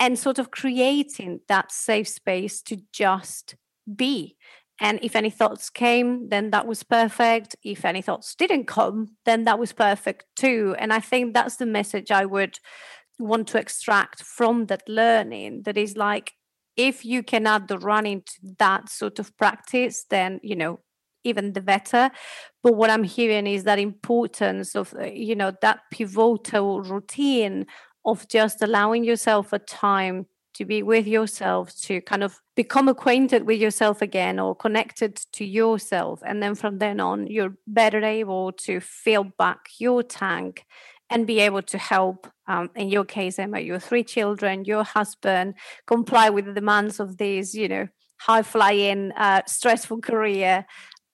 and 0.00 0.18
sort 0.18 0.40
of 0.40 0.50
creating 0.50 1.38
that 1.46 1.70
safe 1.70 2.08
space 2.08 2.62
to 2.62 2.78
just 2.92 3.54
be. 3.94 4.36
And 4.80 4.98
if 5.02 5.14
any 5.14 5.30
thoughts 5.30 5.70
came 5.70 6.30
then 6.30 6.50
that 6.50 6.66
was 6.66 6.82
perfect. 6.82 7.54
If 7.62 7.84
any 7.84 8.02
thoughts 8.02 8.34
didn't 8.34 8.66
come 8.66 9.14
then 9.24 9.44
that 9.44 9.60
was 9.60 9.72
perfect 9.72 10.24
too. 10.34 10.74
And 10.80 10.92
i 10.92 10.98
think 10.98 11.32
that's 11.32 11.56
the 11.56 11.66
message 11.78 12.10
i 12.10 12.24
would 12.26 12.58
want 13.18 13.48
to 13.48 13.58
extract 13.58 14.22
from 14.22 14.66
that 14.66 14.82
learning 14.88 15.62
that 15.64 15.76
is 15.76 15.96
like 15.96 16.32
if 16.76 17.04
you 17.04 17.22
can 17.22 17.46
add 17.46 17.68
the 17.68 17.78
running 17.78 18.22
to 18.22 18.54
that 18.58 18.88
sort 18.88 19.18
of 19.18 19.36
practice 19.36 20.04
then 20.10 20.38
you 20.42 20.56
know 20.56 20.80
even 21.24 21.52
the 21.54 21.60
better 21.60 22.10
but 22.62 22.74
what 22.74 22.90
i'm 22.90 23.04
hearing 23.04 23.46
is 23.46 23.64
that 23.64 23.78
importance 23.78 24.74
of 24.76 24.94
uh, 24.94 25.04
you 25.04 25.34
know 25.34 25.52
that 25.62 25.80
pivotal 25.90 26.82
routine 26.82 27.66
of 28.04 28.28
just 28.28 28.62
allowing 28.62 29.02
yourself 29.02 29.52
a 29.52 29.58
time 29.58 30.26
to 30.56 30.64
be 30.64 30.82
with 30.82 31.06
yourself, 31.06 31.74
to 31.82 32.00
kind 32.00 32.24
of 32.24 32.40
become 32.54 32.88
acquainted 32.88 33.46
with 33.46 33.60
yourself 33.60 34.00
again 34.00 34.38
or 34.38 34.54
connected 34.54 35.16
to 35.32 35.44
yourself. 35.44 36.22
And 36.24 36.42
then 36.42 36.54
from 36.54 36.78
then 36.78 36.98
on, 36.98 37.26
you're 37.26 37.56
better 37.66 38.02
able 38.02 38.52
to 38.52 38.80
fill 38.80 39.24
back 39.38 39.58
your 39.78 40.02
tank 40.02 40.64
and 41.10 41.26
be 41.26 41.40
able 41.40 41.62
to 41.62 41.78
help, 41.78 42.26
um, 42.48 42.70
in 42.74 42.88
your 42.88 43.04
case, 43.04 43.38
Emma, 43.38 43.60
your 43.60 43.78
three 43.78 44.04
children, 44.04 44.64
your 44.64 44.84
husband, 44.84 45.54
comply 45.86 46.30
with 46.30 46.46
the 46.46 46.52
demands 46.52 47.00
of 47.00 47.16
this, 47.16 47.54
you 47.54 47.68
know, 47.68 47.88
high 48.18 48.42
flying, 48.42 49.12
uh, 49.12 49.42
stressful 49.46 50.00
career. 50.00 50.66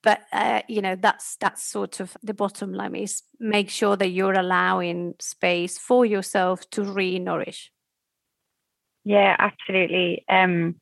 But 0.02 0.22
uh, 0.32 0.62
you 0.68 0.82
know 0.82 0.96
that's 0.96 1.36
that's 1.36 1.62
sort 1.62 2.00
of 2.00 2.16
the 2.24 2.34
bottom 2.34 2.72
line 2.72 2.96
is 2.96 3.22
make 3.38 3.70
sure 3.70 3.96
that 3.96 4.08
you're 4.08 4.32
allowing 4.32 5.14
space 5.20 5.78
for 5.78 6.04
yourself 6.04 6.68
to 6.70 6.82
re-nourish. 6.82 7.70
Yeah, 9.04 9.36
absolutely. 9.38 10.24
Um, 10.28 10.76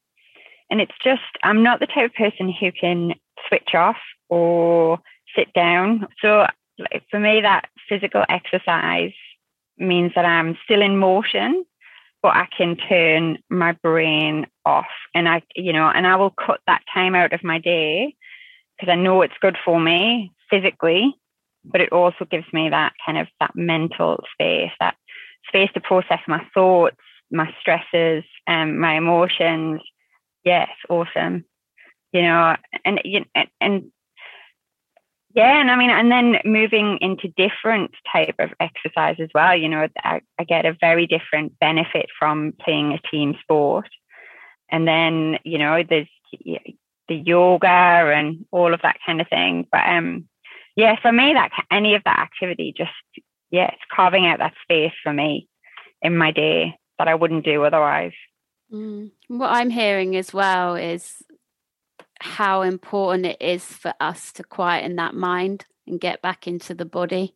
and 0.70 0.80
it's 0.80 0.96
just, 1.02 1.22
I'm 1.42 1.62
not 1.62 1.80
the 1.80 1.86
type 1.86 2.10
of 2.10 2.14
person 2.14 2.52
who 2.52 2.70
can 2.70 3.14
switch 3.48 3.74
off 3.74 3.96
or 4.28 5.00
sit 5.36 5.52
down. 5.52 6.06
So 6.22 6.46
like, 6.80 7.04
for 7.10 7.20
me, 7.20 7.40
that 7.42 7.68
physical 7.88 8.24
exercise 8.28 9.12
means 9.78 10.12
that 10.14 10.24
I'm 10.24 10.58
still 10.64 10.82
in 10.82 10.98
motion, 10.98 11.64
but 12.22 12.36
I 12.36 12.48
can 12.56 12.76
turn 12.76 13.38
my 13.48 13.72
brain 13.72 14.46
off. 14.64 14.86
And 15.14 15.28
I, 15.28 15.42
you 15.56 15.72
know, 15.72 15.88
and 15.88 16.06
I 16.06 16.16
will 16.16 16.30
cut 16.30 16.60
that 16.66 16.82
time 16.92 17.14
out 17.14 17.32
of 17.32 17.44
my 17.44 17.58
day 17.58 18.14
because 18.76 18.92
I 18.92 18.96
know 18.96 19.22
it's 19.22 19.34
good 19.40 19.56
for 19.64 19.80
me 19.80 20.32
physically, 20.50 21.14
but 21.64 21.80
it 21.80 21.92
also 21.92 22.24
gives 22.30 22.46
me 22.52 22.68
that 22.68 22.92
kind 23.04 23.18
of 23.18 23.28
that 23.40 23.54
mental 23.54 24.22
space, 24.32 24.72
that 24.80 24.96
space 25.48 25.70
to 25.74 25.80
process 25.80 26.20
my 26.26 26.44
thoughts 26.52 26.96
my 27.30 27.52
stresses 27.60 28.24
and 28.46 28.80
my 28.80 28.96
emotions. 28.96 29.80
Yes, 30.44 30.68
awesome. 30.88 31.44
You 32.12 32.22
know, 32.22 32.56
and, 32.84 33.00
and 33.60 33.92
yeah, 35.32 35.60
and 35.60 35.70
I 35.70 35.76
mean, 35.76 35.90
and 35.90 36.10
then 36.10 36.36
moving 36.44 36.98
into 37.00 37.28
different 37.36 37.92
type 38.12 38.34
of 38.38 38.50
exercise 38.58 39.16
as 39.20 39.28
well. 39.34 39.56
You 39.56 39.68
know, 39.68 39.86
I, 40.02 40.20
I 40.38 40.44
get 40.44 40.66
a 40.66 40.76
very 40.80 41.06
different 41.06 41.58
benefit 41.60 42.06
from 42.18 42.52
playing 42.60 42.92
a 42.92 43.08
team 43.08 43.36
sport, 43.40 43.88
and 44.70 44.88
then 44.88 45.38
you 45.44 45.58
know, 45.58 45.82
there's 45.88 46.08
the 46.32 47.14
yoga 47.14 47.68
and 47.68 48.44
all 48.50 48.74
of 48.74 48.82
that 48.82 48.98
kind 49.06 49.20
of 49.20 49.28
thing. 49.28 49.66
But 49.70 49.88
um, 49.88 50.28
yeah, 50.74 50.96
for 51.00 51.12
me, 51.12 51.32
that 51.34 51.50
any 51.70 51.94
of 51.94 52.02
that 52.04 52.18
activity 52.18 52.74
just 52.76 52.90
yeah, 53.50 53.68
it's 53.68 53.82
carving 53.94 54.26
out 54.26 54.38
that 54.38 54.54
space 54.62 54.92
for 55.02 55.12
me 55.12 55.48
in 56.02 56.16
my 56.16 56.30
day 56.32 56.76
that 56.98 57.08
I 57.08 57.14
wouldn't 57.14 57.44
do 57.44 57.64
otherwise. 57.64 58.12
Mm. 58.72 59.10
What 59.28 59.50
I'm 59.50 59.70
hearing 59.70 60.16
as 60.16 60.32
well 60.32 60.74
is 60.74 61.22
how 62.20 62.62
important 62.62 63.26
it 63.26 63.40
is 63.40 63.64
for 63.64 63.94
us 64.00 64.32
to 64.32 64.44
quieten 64.44 64.96
that 64.96 65.14
mind 65.14 65.64
and 65.86 66.00
get 66.00 66.22
back 66.22 66.46
into 66.46 66.74
the 66.74 66.84
body. 66.84 67.34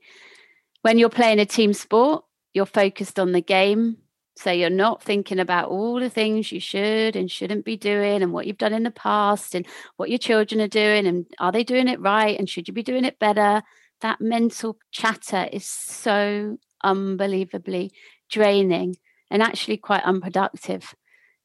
When 0.82 0.98
you're 0.98 1.08
playing 1.08 1.40
a 1.40 1.46
team 1.46 1.72
sport, 1.72 2.24
you're 2.52 2.66
focused 2.66 3.18
on 3.18 3.32
the 3.32 3.40
game. 3.40 3.98
So 4.36 4.50
you're 4.50 4.70
not 4.70 5.02
thinking 5.02 5.38
about 5.38 5.70
all 5.70 6.00
the 6.00 6.10
things 6.10 6.50
you 6.50 6.58
should 6.58 7.14
and 7.14 7.30
shouldn't 7.30 7.64
be 7.64 7.76
doing 7.76 8.22
and 8.22 8.32
what 8.32 8.46
you've 8.46 8.58
done 8.58 8.72
in 8.72 8.82
the 8.82 8.90
past 8.90 9.54
and 9.54 9.64
what 9.96 10.08
your 10.08 10.18
children 10.18 10.60
are 10.60 10.68
doing 10.68 11.06
and 11.06 11.26
are 11.38 11.52
they 11.52 11.62
doing 11.62 11.86
it 11.86 12.00
right 12.00 12.36
and 12.38 12.50
should 12.50 12.66
you 12.66 12.74
be 12.74 12.82
doing 12.82 13.04
it 13.04 13.20
better? 13.20 13.62
That 14.00 14.20
mental 14.20 14.76
chatter 14.90 15.48
is 15.52 15.64
so 15.64 16.58
unbelievably 16.82 17.92
draining 18.28 18.96
and 19.30 19.40
actually 19.40 19.76
quite 19.76 20.02
unproductive. 20.02 20.94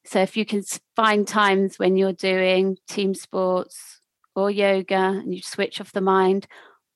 So 0.09 0.19
if 0.19 0.35
you 0.35 0.43
can 0.43 0.63
find 0.95 1.27
times 1.27 1.77
when 1.77 1.95
you're 1.95 2.13
doing 2.13 2.77
team 2.87 3.13
sports 3.13 4.01
or 4.35 4.49
yoga 4.49 4.95
and 4.95 5.35
you 5.35 5.43
switch 5.43 5.79
off 5.79 5.91
the 5.91 6.01
mind 6.01 6.47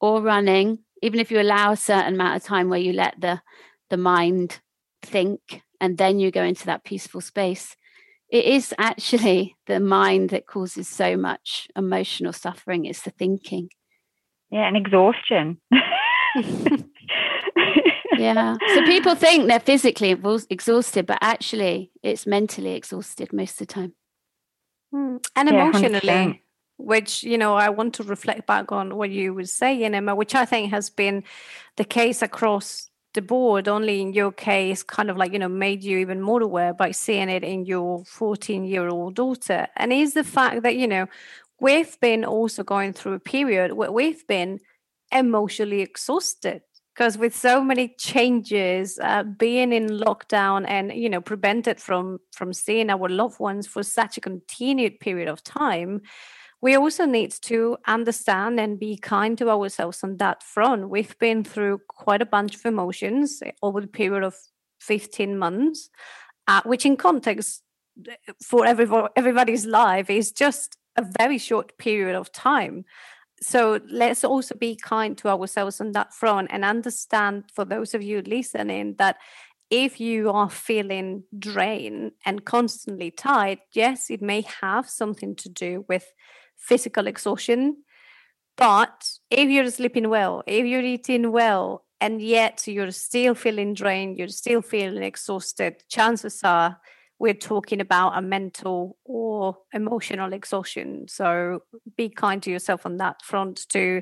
or 0.01 0.19
running, 0.19 0.79
even 1.03 1.19
if 1.19 1.29
you 1.29 1.39
allow 1.39 1.73
a 1.73 1.77
certain 1.77 2.15
amount 2.15 2.37
of 2.37 2.43
time 2.43 2.69
where 2.69 2.79
you 2.79 2.91
let 2.91 3.21
the 3.21 3.39
the 3.91 3.97
mind 3.97 4.61
think 5.03 5.61
and 5.79 5.99
then 5.99 6.17
you 6.17 6.31
go 6.31 6.41
into 6.41 6.65
that 6.65 6.83
peaceful 6.83 7.21
space, 7.21 7.75
it 8.29 8.45
is 8.45 8.73
actually 8.79 9.57
the 9.67 9.79
mind 9.79 10.31
that 10.31 10.47
causes 10.47 10.87
so 10.87 11.15
much 11.15 11.67
emotional 11.75 12.33
suffering. 12.33 12.85
It's 12.85 13.03
the 13.03 13.11
thinking. 13.11 13.69
Yeah, 14.49 14.67
and 14.67 14.75
exhaustion. 14.75 15.61
yeah. 18.23 18.55
So 18.75 18.85
people 18.85 19.15
think 19.15 19.47
they're 19.47 19.59
physically 19.59 20.15
exhausted, 20.49 21.05
but 21.05 21.17
actually 21.21 21.91
it's 22.01 22.25
mentally 22.25 22.73
exhausted 22.73 23.33
most 23.33 23.61
of 23.61 23.67
the 23.67 23.73
time. 23.73 23.93
Mm. 24.93 25.25
And 25.35 25.49
emotionally, 25.49 25.99
yeah, 26.03 26.33
which, 26.77 27.23
you 27.23 27.37
know, 27.37 27.55
I 27.55 27.69
want 27.69 27.95
to 27.95 28.03
reflect 28.03 28.47
back 28.47 28.71
on 28.71 28.95
what 28.95 29.09
you 29.09 29.33
were 29.33 29.45
saying, 29.45 29.95
Emma, 29.95 30.15
which 30.15 30.35
I 30.35 30.45
think 30.45 30.71
has 30.71 30.89
been 30.89 31.23
the 31.77 31.83
case 31.83 32.21
across 32.21 32.89
the 33.13 33.21
board. 33.21 33.67
Only 33.67 34.01
in 34.01 34.13
your 34.13 34.31
case, 34.31 34.83
kind 34.83 35.09
of 35.09 35.17
like, 35.17 35.33
you 35.33 35.39
know, 35.39 35.49
made 35.49 35.83
you 35.83 35.97
even 35.99 36.21
more 36.21 36.41
aware 36.41 36.73
by 36.73 36.91
seeing 36.91 37.29
it 37.29 37.43
in 37.43 37.65
your 37.65 38.03
14 38.05 38.65
year 38.65 38.87
old 38.87 39.15
daughter. 39.15 39.67
And 39.75 39.91
is 39.91 40.13
the 40.13 40.23
fact 40.23 40.63
that, 40.63 40.75
you 40.75 40.87
know, 40.87 41.07
we've 41.59 41.99
been 41.99 42.25
also 42.25 42.63
going 42.63 42.93
through 42.93 43.13
a 43.13 43.19
period 43.19 43.73
where 43.73 43.91
we've 43.91 44.25
been 44.27 44.59
emotionally 45.11 45.81
exhausted 45.81 46.61
because 46.93 47.17
with 47.17 47.35
so 47.35 47.63
many 47.63 47.87
changes 47.97 48.99
uh, 49.01 49.23
being 49.23 49.73
in 49.73 49.87
lockdown 49.87 50.65
and 50.67 50.93
you 50.93 51.09
know 51.09 51.21
prevented 51.21 51.79
from 51.79 52.19
from 52.31 52.53
seeing 52.53 52.89
our 52.89 53.09
loved 53.09 53.39
ones 53.39 53.67
for 53.67 53.83
such 53.83 54.17
a 54.17 54.21
continued 54.21 54.99
period 54.99 55.27
of 55.27 55.43
time 55.43 56.01
we 56.61 56.77
also 56.77 57.05
need 57.05 57.31
to 57.41 57.77
understand 57.87 58.57
and 58.57 58.79
be 58.79 58.95
kind 58.95 59.37
to 59.37 59.49
ourselves 59.49 60.01
on 60.01 60.15
that 60.15 60.41
front. 60.41 60.87
We've 60.87 61.19
been 61.19 61.43
through 61.43 61.81
quite 61.89 62.21
a 62.21 62.25
bunch 62.25 62.55
of 62.55 62.65
emotions 62.65 63.43
over 63.61 63.81
the 63.81 63.87
period 63.87 64.23
of 64.23 64.33
15 64.79 65.37
months 65.37 65.89
uh, 66.47 66.61
which 66.65 66.85
in 66.85 66.95
context 66.95 67.63
for 68.41 68.65
everybody, 68.65 69.07
everybody's 69.15 69.65
life 69.65 70.09
is 70.09 70.31
just 70.31 70.77
a 70.95 71.05
very 71.19 71.37
short 71.37 71.77
period 71.77 72.15
of 72.15 72.31
time 72.31 72.85
so 73.43 73.79
let's 73.89 74.23
also 74.23 74.55
be 74.55 74.75
kind 74.75 75.17
to 75.17 75.27
ourselves 75.27 75.81
on 75.81 75.91
that 75.91 76.13
front 76.13 76.47
and 76.51 76.63
understand 76.63 77.43
for 77.53 77.65
those 77.65 77.93
of 77.93 78.01
you 78.01 78.21
listening 78.25 78.95
that 78.97 79.17
if 79.69 79.99
you 79.99 80.29
are 80.29 80.49
feeling 80.49 81.23
drained 81.37 82.11
and 82.25 82.45
constantly 82.45 83.11
tired, 83.11 83.59
yes, 83.71 84.09
it 84.09 84.21
may 84.21 84.45
have 84.61 84.87
something 84.87 85.35
to 85.35 85.49
do 85.49 85.83
with 85.89 86.13
physical 86.55 87.07
exhaustion. 87.07 87.77
But 88.55 89.09
if 89.31 89.49
you're 89.49 89.71
sleeping 89.71 90.09
well, 90.09 90.43
if 90.45 90.65
you're 90.65 90.81
eating 90.81 91.31
well, 91.31 91.85
and 91.99 92.21
yet 92.21 92.67
you're 92.67 92.91
still 92.91 93.33
feeling 93.33 93.73
drained, 93.73 94.17
you're 94.17 94.27
still 94.27 94.61
feeling 94.61 95.03
exhausted, 95.03 95.83
chances 95.89 96.41
are 96.43 96.77
we're 97.19 97.33
talking 97.33 97.79
about 97.79 98.17
a 98.17 98.21
mental 98.21 98.97
or 99.05 99.57
emotional 99.73 100.33
exhaustion. 100.33 101.07
So 101.07 101.63
be 101.95 102.09
kind 102.09 102.41
to 102.43 102.51
yourself 102.51 102.85
on 102.85 102.97
that 102.97 103.21
front 103.21 103.67
too. 103.69 104.01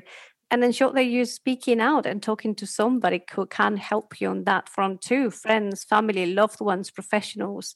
And 0.50 0.62
then 0.62 0.72
shortly 0.72 1.02
you're 1.02 1.24
speaking 1.24 1.80
out 1.80 2.04
and 2.04 2.22
talking 2.22 2.54
to 2.56 2.66
somebody 2.66 3.22
who 3.32 3.46
can 3.46 3.76
help 3.76 4.20
you 4.20 4.28
on 4.28 4.44
that 4.44 4.68
front 4.68 5.00
too 5.00 5.30
friends, 5.30 5.84
family, 5.84 6.34
loved 6.34 6.60
ones, 6.60 6.90
professionals. 6.90 7.74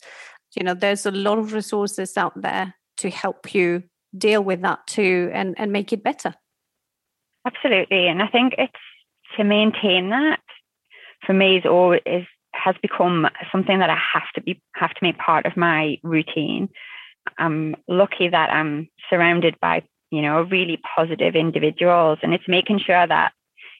You 0.54 0.64
know, 0.64 0.74
there's 0.74 1.06
a 1.06 1.10
lot 1.10 1.38
of 1.38 1.52
resources 1.52 2.16
out 2.16 2.40
there 2.40 2.74
to 2.98 3.10
help 3.10 3.54
you 3.54 3.84
deal 4.16 4.42
with 4.42 4.62
that 4.62 4.86
too 4.86 5.30
and, 5.32 5.54
and 5.58 5.72
make 5.72 5.92
it 5.92 6.02
better. 6.02 6.34
Absolutely. 7.46 8.08
And 8.08 8.22
I 8.22 8.28
think 8.28 8.54
it's 8.58 8.72
to 9.36 9.44
maintain 9.44 10.10
that 10.10 10.40
for 11.24 11.32
me 11.32 11.58
is 11.58 11.64
always 11.66 12.00
is 12.06 12.26
has 12.66 12.74
become 12.82 13.28
something 13.52 13.78
that 13.78 13.90
I 13.90 13.98
have 14.14 14.28
to 14.34 14.40
be 14.40 14.60
have 14.74 14.90
to 14.90 15.02
make 15.02 15.18
part 15.18 15.46
of 15.46 15.56
my 15.56 15.98
routine. 16.02 16.68
I'm 17.38 17.76
lucky 17.86 18.28
that 18.28 18.52
I'm 18.52 18.88
surrounded 19.08 19.54
by 19.60 19.84
you 20.10 20.20
know 20.20 20.42
really 20.42 20.80
positive 20.96 21.36
individuals, 21.36 22.18
and 22.22 22.34
it's 22.34 22.48
making 22.48 22.80
sure 22.80 23.06
that 23.06 23.32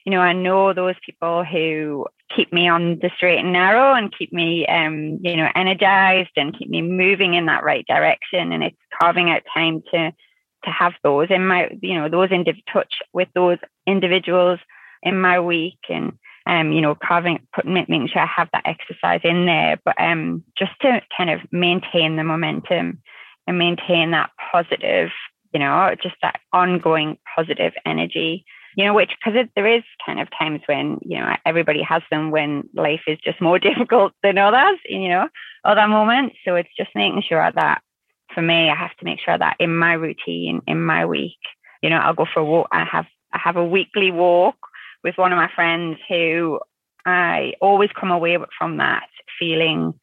you 0.05 0.11
know 0.13 0.21
I 0.21 0.31
know 0.31 0.73
those 0.73 0.95
people 1.05 1.43
who 1.43 2.07
keep 2.33 2.53
me 2.53 2.69
on 2.69 2.99
the 3.01 3.11
straight 3.17 3.39
and 3.39 3.51
narrow 3.51 3.93
and 3.93 4.17
keep 4.17 4.31
me 4.31 4.65
um, 4.67 5.19
you 5.21 5.35
know 5.35 5.49
energized 5.53 6.35
and 6.37 6.57
keep 6.57 6.69
me 6.69 6.81
moving 6.81 7.33
in 7.33 7.47
that 7.47 7.65
right 7.65 7.85
direction. 7.87 8.53
And 8.53 8.63
it's 8.63 8.77
carving 8.97 9.29
out 9.29 9.41
time 9.53 9.83
to 9.91 10.13
to 10.63 10.71
have 10.71 10.93
those 11.03 11.27
in 11.29 11.45
my, 11.45 11.69
you 11.81 11.95
know, 11.95 12.09
those 12.09 12.31
in 12.31 12.43
touch 12.71 12.95
with 13.13 13.27
those 13.35 13.57
individuals 13.85 14.59
in 15.03 15.21
my 15.21 15.39
week 15.39 15.79
and 15.89 16.13
um, 16.47 16.71
you 16.71 16.79
know, 16.79 16.95
carving, 16.95 17.45
putting, 17.53 17.73
making 17.73 18.07
sure 18.07 18.21
I 18.21 18.25
have 18.25 18.47
that 18.53 18.65
exercise 18.65 19.19
in 19.23 19.45
there, 19.45 19.77
but 19.83 19.99
um, 19.99 20.43
just 20.57 20.71
to 20.81 21.01
kind 21.15 21.29
of 21.29 21.41
maintain 21.51 22.15
the 22.15 22.23
momentum 22.23 23.01
and 23.45 23.57
maintain 23.57 24.11
that 24.11 24.31
positive, 24.51 25.09
you 25.53 25.59
know, 25.59 25.93
just 26.01 26.15
that 26.21 26.39
ongoing 26.53 27.17
positive 27.35 27.73
energy, 27.85 28.45
you 28.77 28.85
know, 28.85 28.93
which 28.93 29.11
because 29.11 29.47
there 29.55 29.67
is 29.67 29.83
kind 30.05 30.21
of 30.21 30.29
times 30.39 30.61
when 30.67 30.99
you 31.01 31.19
know 31.19 31.35
everybody 31.45 31.81
has 31.81 32.01
them 32.09 32.31
when 32.31 32.69
life 32.73 33.01
is 33.07 33.17
just 33.23 33.41
more 33.41 33.59
difficult 33.69 34.13
than 34.23 34.37
others, 34.37 34.79
you 34.85 35.09
know, 35.09 35.27
other 35.65 35.87
moments. 35.87 36.37
So 36.45 36.55
it's 36.55 36.75
just 36.77 36.91
making 36.95 37.23
sure 37.27 37.51
that 37.51 37.81
for 38.33 38.41
me, 38.41 38.69
I 38.69 38.75
have 38.75 38.95
to 38.97 39.05
make 39.05 39.19
sure 39.19 39.37
that 39.37 39.57
in 39.59 39.75
my 39.77 39.93
routine, 39.93 40.61
in 40.65 40.81
my 40.81 41.05
week, 41.05 41.39
you 41.81 41.89
know, 41.89 41.97
I'll 41.97 42.13
go 42.13 42.25
for 42.33 42.39
a 42.39 42.45
walk. 42.45 42.69
I 42.71 42.85
have 42.85 43.05
I 43.33 43.39
have 43.39 43.57
a 43.57 43.65
weekly 43.65 44.11
walk 44.11 44.55
with 45.03 45.17
one 45.17 45.31
of 45.31 45.37
my 45.37 45.49
friends 45.53 45.97
who 46.09 46.59
I 47.05 47.53
always 47.61 47.89
come 47.99 48.11
away 48.11 48.37
from 48.57 48.77
that 48.77 49.07
feeling 49.39 49.93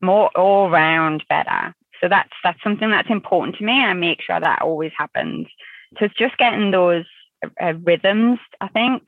more 0.00 0.30
all 0.36 0.70
round 0.70 1.24
better. 1.28 1.74
So 2.00 2.08
that's 2.08 2.32
that's 2.44 2.62
something 2.62 2.90
that's 2.90 3.10
important 3.10 3.56
to 3.56 3.64
me. 3.64 3.72
I 3.72 3.92
make 3.92 4.22
sure 4.22 4.38
that 4.38 4.62
always 4.62 4.92
happens. 4.96 5.46
So 5.98 6.04
it's 6.04 6.14
just 6.14 6.38
getting 6.38 6.70
those 6.70 7.04
uh, 7.60 7.74
rhythms, 7.82 8.38
I 8.60 8.68
think, 8.68 9.02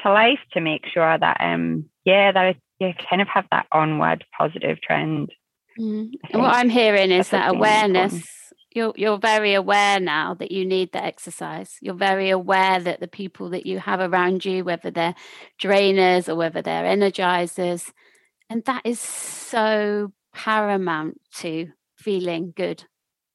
to 0.00 0.12
life 0.12 0.40
to 0.52 0.60
make 0.60 0.86
sure 0.92 1.16
that 1.16 1.36
um 1.40 1.86
yeah 2.04 2.32
that 2.32 2.56
you 2.80 2.92
kind 3.08 3.22
of 3.22 3.28
have 3.28 3.46
that 3.50 3.66
onward 3.72 4.24
positive 4.36 4.80
trend. 4.80 5.30
Mm. 5.78 6.12
And 6.32 6.42
what 6.42 6.54
I'm 6.54 6.68
hearing 6.68 7.10
is 7.10 7.30
that 7.30 7.54
awareness. 7.54 8.43
You're 8.74 8.92
you're 8.96 9.18
very 9.18 9.54
aware 9.54 10.00
now 10.00 10.34
that 10.34 10.50
you 10.50 10.66
need 10.66 10.90
the 10.90 11.02
exercise. 11.02 11.78
You're 11.80 11.94
very 11.94 12.30
aware 12.30 12.80
that 12.80 12.98
the 12.98 13.06
people 13.06 13.50
that 13.50 13.66
you 13.66 13.78
have 13.78 14.00
around 14.00 14.44
you 14.44 14.64
whether 14.64 14.90
they're 14.90 15.14
drainers 15.62 16.28
or 16.28 16.34
whether 16.34 16.60
they're 16.60 16.84
energizers 16.84 17.92
and 18.50 18.64
that 18.64 18.82
is 18.84 18.98
so 18.98 20.12
paramount 20.34 21.20
to 21.36 21.68
feeling 21.96 22.52
good 22.56 22.84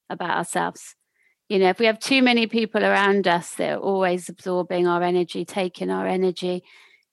about 0.09 0.37
ourselves. 0.37 0.95
You 1.47 1.59
know 1.59 1.69
if 1.69 1.79
we 1.79 1.85
have 1.85 1.99
too 1.99 2.21
many 2.21 2.45
people 2.45 2.83
around 2.83 3.25
us 3.25 3.55
that 3.55 3.71
are 3.71 3.79
always 3.79 4.27
absorbing 4.27 4.87
our 4.87 5.01
energy 5.01 5.45
taking 5.45 5.89
our 5.89 6.05
energy. 6.05 6.63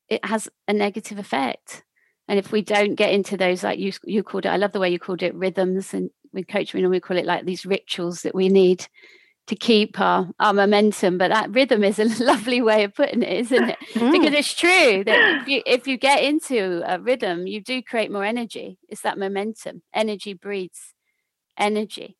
It 0.09 0.25
has 0.25 0.49
a 0.67 0.73
negative 0.73 1.19
effect. 1.19 1.85
And 2.29 2.41
if 2.41 2.51
we 2.51 2.63
don't 2.63 2.97
get 2.97 3.13
into 3.13 3.37
those 3.37 3.63
like 3.63 3.79
you 3.79 3.93
you 4.05 4.25
called 4.25 4.47
it 4.47 4.49
i 4.49 4.57
love 4.57 4.73
the 4.73 4.81
way 4.81 4.91
you 4.91 4.99
called 4.99 5.23
it 5.23 5.35
rhythms 5.35 5.95
and 5.95 6.11
with 6.37 6.47
coaching, 6.47 6.79
we 6.79 6.83
normally 6.83 7.01
call 7.01 7.17
it 7.17 7.27
like 7.27 7.45
these 7.45 7.67
rituals 7.67 8.23
that 8.23 8.35
we 8.35 8.49
need 8.49 8.87
to 9.47 9.57
keep 9.57 10.01
our, 10.01 10.29
our 10.39 10.53
momentum. 10.53 11.19
But 11.19 11.31
that 11.31 11.51
rhythm 11.51 11.83
is 11.83 11.99
a 11.99 12.05
lovely 12.25 12.63
way 12.63 12.85
of 12.85 12.95
putting 12.95 13.23
it, 13.23 13.33
isn't 13.33 13.71
it? 13.71 13.79
Mm. 13.97 14.13
Because 14.13 14.35
it's 14.35 14.53
true 14.53 15.05
that 15.05 15.41
if 15.41 15.49
you, 15.49 15.63
if 15.65 15.87
you 15.87 15.97
get 15.97 16.23
into 16.23 16.83
a 16.85 17.01
rhythm, 17.01 17.47
you 17.47 17.63
do 17.63 17.81
create 17.81 18.13
more 18.13 18.25
energy. 18.25 18.79
It's 18.91 19.01
that 19.01 19.19
momentum. 19.19 19.81
Energy 19.95 20.35
breeds 20.35 20.93
energy. 21.57 22.19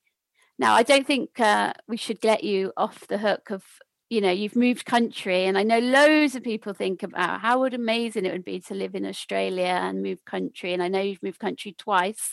Now, 0.59 0.75
I 0.75 0.83
don't 0.83 1.07
think 1.07 1.39
uh, 1.39 1.75
we 1.87 1.99
should 1.99 2.25
let 2.25 2.45
you 2.45 2.73
off 2.79 3.07
the 3.09 3.19
hook 3.19 3.51
of, 3.51 3.63
you 4.09 4.23
know, 4.23 4.31
you've 4.31 4.57
moved 4.57 4.87
country. 4.87 5.45
And 5.45 5.59
I 5.59 5.65
know 5.65 5.81
loads 5.81 6.35
of 6.35 6.43
people 6.43 6.73
think 6.73 7.03
about 7.03 7.43
how 7.43 7.61
would 7.61 7.75
amazing 7.75 8.25
it 8.25 8.33
would 8.33 8.45
be 8.45 8.61
to 8.61 8.75
live 8.75 8.95
in 8.95 9.05
Australia 9.05 9.79
and 9.83 10.03
move 10.03 10.25
country. 10.25 10.73
And 10.73 10.83
I 10.83 10.89
know 10.89 11.03
you've 11.03 11.23
moved 11.23 11.41
country 11.41 11.75
twice. 11.77 12.33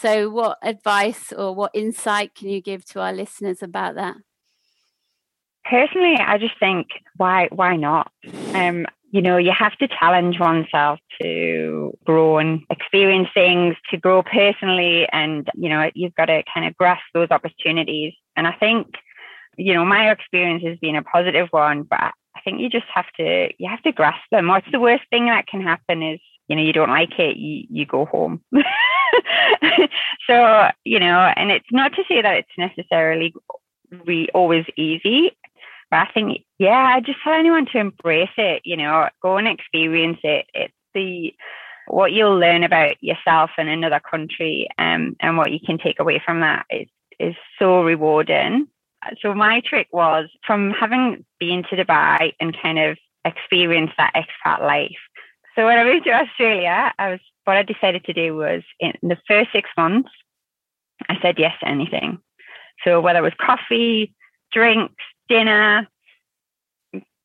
So, 0.00 0.30
what 0.30 0.56
advice 0.62 1.30
or 1.30 1.54
what 1.54 1.72
insight 1.74 2.34
can 2.34 2.48
you 2.48 2.62
give 2.62 2.86
to 2.86 3.00
our 3.00 3.12
listeners 3.12 3.62
about 3.62 3.96
that? 3.96 4.16
Personally, 5.68 6.16
I 6.16 6.38
just 6.38 6.58
think 6.58 6.86
why 7.18 7.48
why 7.52 7.76
not? 7.76 8.10
Um, 8.54 8.86
you 9.10 9.20
know, 9.20 9.36
you 9.36 9.52
have 9.52 9.76
to 9.76 9.88
challenge 9.88 10.40
oneself 10.40 11.00
to 11.20 11.92
grow 12.06 12.38
and 12.38 12.62
experience 12.70 13.28
things, 13.34 13.76
to 13.90 13.98
grow 13.98 14.22
personally, 14.22 15.06
and 15.12 15.46
you 15.54 15.68
know, 15.68 15.90
you've 15.94 16.14
got 16.14 16.26
to 16.26 16.42
kind 16.54 16.66
of 16.66 16.74
grasp 16.78 17.02
those 17.12 17.30
opportunities. 17.30 18.14
And 18.36 18.46
I 18.46 18.52
think, 18.52 18.86
you 19.58 19.74
know, 19.74 19.84
my 19.84 20.10
experience 20.10 20.64
has 20.64 20.78
been 20.78 20.96
a 20.96 21.02
positive 21.02 21.48
one, 21.50 21.82
but 21.82 22.00
I 22.00 22.40
think 22.42 22.60
you 22.60 22.70
just 22.70 22.86
have 22.94 23.12
to 23.18 23.50
you 23.58 23.68
have 23.68 23.82
to 23.82 23.92
grasp 23.92 24.24
them. 24.30 24.48
What's 24.48 24.72
the 24.72 24.80
worst 24.80 25.04
thing 25.10 25.26
that 25.26 25.46
can 25.46 25.60
happen 25.60 26.02
is, 26.02 26.20
you 26.48 26.56
know, 26.56 26.62
you 26.62 26.72
don't 26.72 26.88
like 26.88 27.18
it, 27.18 27.36
you 27.36 27.66
you 27.68 27.84
go 27.84 28.06
home. 28.06 28.40
so, 30.26 30.68
you 30.84 30.98
know, 30.98 31.32
and 31.36 31.50
it's 31.50 31.70
not 31.70 31.92
to 31.94 32.04
say 32.08 32.22
that 32.22 32.36
it's 32.36 32.58
necessarily 32.58 33.34
re- 34.06 34.28
always 34.34 34.64
easy, 34.76 35.36
but 35.90 36.08
I 36.08 36.10
think, 36.12 36.44
yeah, 36.58 36.92
I 36.94 37.00
just 37.00 37.18
tell 37.22 37.32
anyone 37.34 37.66
to 37.66 37.78
embrace 37.78 38.30
it, 38.36 38.62
you 38.64 38.76
know, 38.76 39.08
go 39.22 39.36
and 39.36 39.48
experience 39.48 40.18
it. 40.22 40.46
It's 40.54 40.74
the, 40.94 41.34
what 41.86 42.12
you'll 42.12 42.38
learn 42.38 42.62
about 42.62 43.02
yourself 43.02 43.50
in 43.58 43.68
another 43.68 44.00
country 44.00 44.68
um, 44.78 45.16
and 45.20 45.36
what 45.36 45.52
you 45.52 45.58
can 45.64 45.78
take 45.78 45.98
away 45.98 46.22
from 46.24 46.40
that 46.40 46.66
is, 46.70 46.88
is 47.18 47.34
so 47.58 47.82
rewarding. 47.82 48.68
So 49.20 49.34
my 49.34 49.60
trick 49.60 49.88
was 49.92 50.28
from 50.46 50.70
having 50.72 51.24
been 51.38 51.64
to 51.70 51.76
Dubai 51.76 52.32
and 52.38 52.56
kind 52.62 52.78
of 52.78 52.98
experienced 53.24 53.94
that 53.96 54.14
expat 54.14 54.60
life. 54.60 54.96
So 55.56 55.66
when 55.66 55.78
I 55.78 55.84
moved 55.84 56.04
to 56.04 56.12
Australia, 56.12 56.92
I 56.98 57.10
was 57.10 57.20
what 57.44 57.56
I 57.56 57.62
decided 57.62 58.04
to 58.04 58.12
do 58.12 58.36
was 58.36 58.62
in 58.78 58.92
the 59.02 59.18
first 59.26 59.50
six 59.52 59.68
months, 59.76 60.10
I 61.08 61.16
said 61.22 61.38
yes 61.38 61.54
to 61.60 61.68
anything. 61.68 62.18
So 62.84 63.00
whether 63.00 63.18
it 63.18 63.22
was 63.22 63.32
coffee, 63.40 64.14
drinks, 64.52 65.02
dinner, 65.28 65.88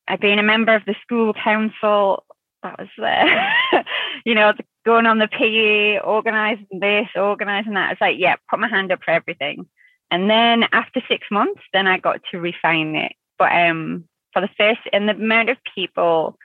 I've 0.07 0.19
been 0.19 0.39
a 0.39 0.43
member 0.43 0.75
of 0.75 0.85
the 0.85 0.95
school 1.01 1.33
council. 1.33 2.23
That 2.63 2.79
was 2.79 2.87
there. 2.97 3.53
you 4.25 4.35
know, 4.35 4.53
going 4.85 5.05
on 5.05 5.19
the 5.19 5.27
PE, 5.27 5.99
organizing 5.99 6.79
this, 6.79 7.07
organizing 7.15 7.73
that. 7.73 7.93
It's 7.93 8.01
like, 8.01 8.17
yeah, 8.19 8.35
put 8.49 8.59
my 8.59 8.67
hand 8.67 8.91
up 8.91 8.99
for 9.03 9.11
everything. 9.11 9.67
And 10.11 10.29
then 10.29 10.65
after 10.71 11.01
six 11.07 11.27
months, 11.31 11.61
then 11.73 11.87
I 11.87 11.97
got 11.97 12.21
to 12.31 12.39
refine 12.39 12.95
it. 12.95 13.13
But 13.39 13.51
um, 13.51 14.05
for 14.33 14.41
the 14.41 14.49
first, 14.57 14.81
and 14.93 15.09
the 15.09 15.13
amount 15.13 15.49
of 15.49 15.57
people 15.73 16.37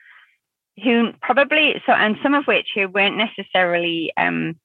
who 0.83 1.11
probably 1.21 1.81
so 1.85 1.91
and 1.91 2.17
some 2.23 2.33
of 2.33 2.45
which 2.45 2.69
who 2.75 2.87
weren't 2.87 3.17
necessarily 3.17 4.11
um 4.17 4.55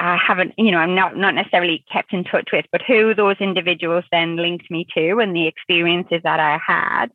I 0.00 0.16
haven't, 0.16 0.54
you 0.58 0.70
know, 0.72 0.78
I'm 0.78 0.94
not 0.94 1.16
not 1.16 1.34
necessarily 1.34 1.84
kept 1.92 2.12
in 2.12 2.24
touch 2.24 2.48
with, 2.52 2.66
but 2.72 2.82
who 2.82 3.14
those 3.14 3.36
individuals 3.40 4.04
then 4.10 4.36
linked 4.36 4.70
me 4.70 4.86
to 4.94 5.18
and 5.18 5.34
the 5.34 5.46
experiences 5.46 6.20
that 6.24 6.40
I 6.40 6.58
had 6.66 7.06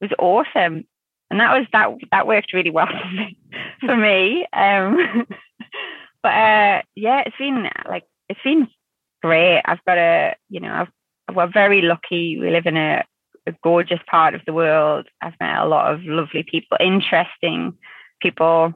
was 0.00 0.10
awesome. 0.18 0.84
And 1.30 1.40
that 1.40 1.56
was 1.56 1.66
that 1.72 1.90
that 2.10 2.26
worked 2.26 2.52
really 2.52 2.70
well 2.70 2.86
for 3.00 3.14
me. 3.14 3.38
For 3.80 3.96
me. 3.96 4.46
Um, 4.52 5.26
but 6.22 6.28
uh, 6.28 6.82
yeah, 6.96 7.22
it's 7.26 7.36
been 7.38 7.68
like 7.88 8.04
it's 8.28 8.42
been 8.42 8.68
great. 9.22 9.62
I've 9.64 9.84
got 9.84 9.98
a, 9.98 10.34
you 10.48 10.60
know, 10.60 10.72
I've, 10.72 11.36
we're 11.36 11.50
very 11.52 11.82
lucky. 11.82 12.38
We 12.38 12.50
live 12.50 12.66
in 12.66 12.76
a 12.76 13.04
a 13.46 13.52
gorgeous 13.62 14.00
part 14.10 14.34
of 14.34 14.42
the 14.46 14.52
world. 14.52 15.06
I've 15.20 15.38
met 15.40 15.58
a 15.58 15.66
lot 15.66 15.92
of 15.92 16.04
lovely 16.04 16.44
people, 16.48 16.76
interesting 16.80 17.76
people, 18.20 18.74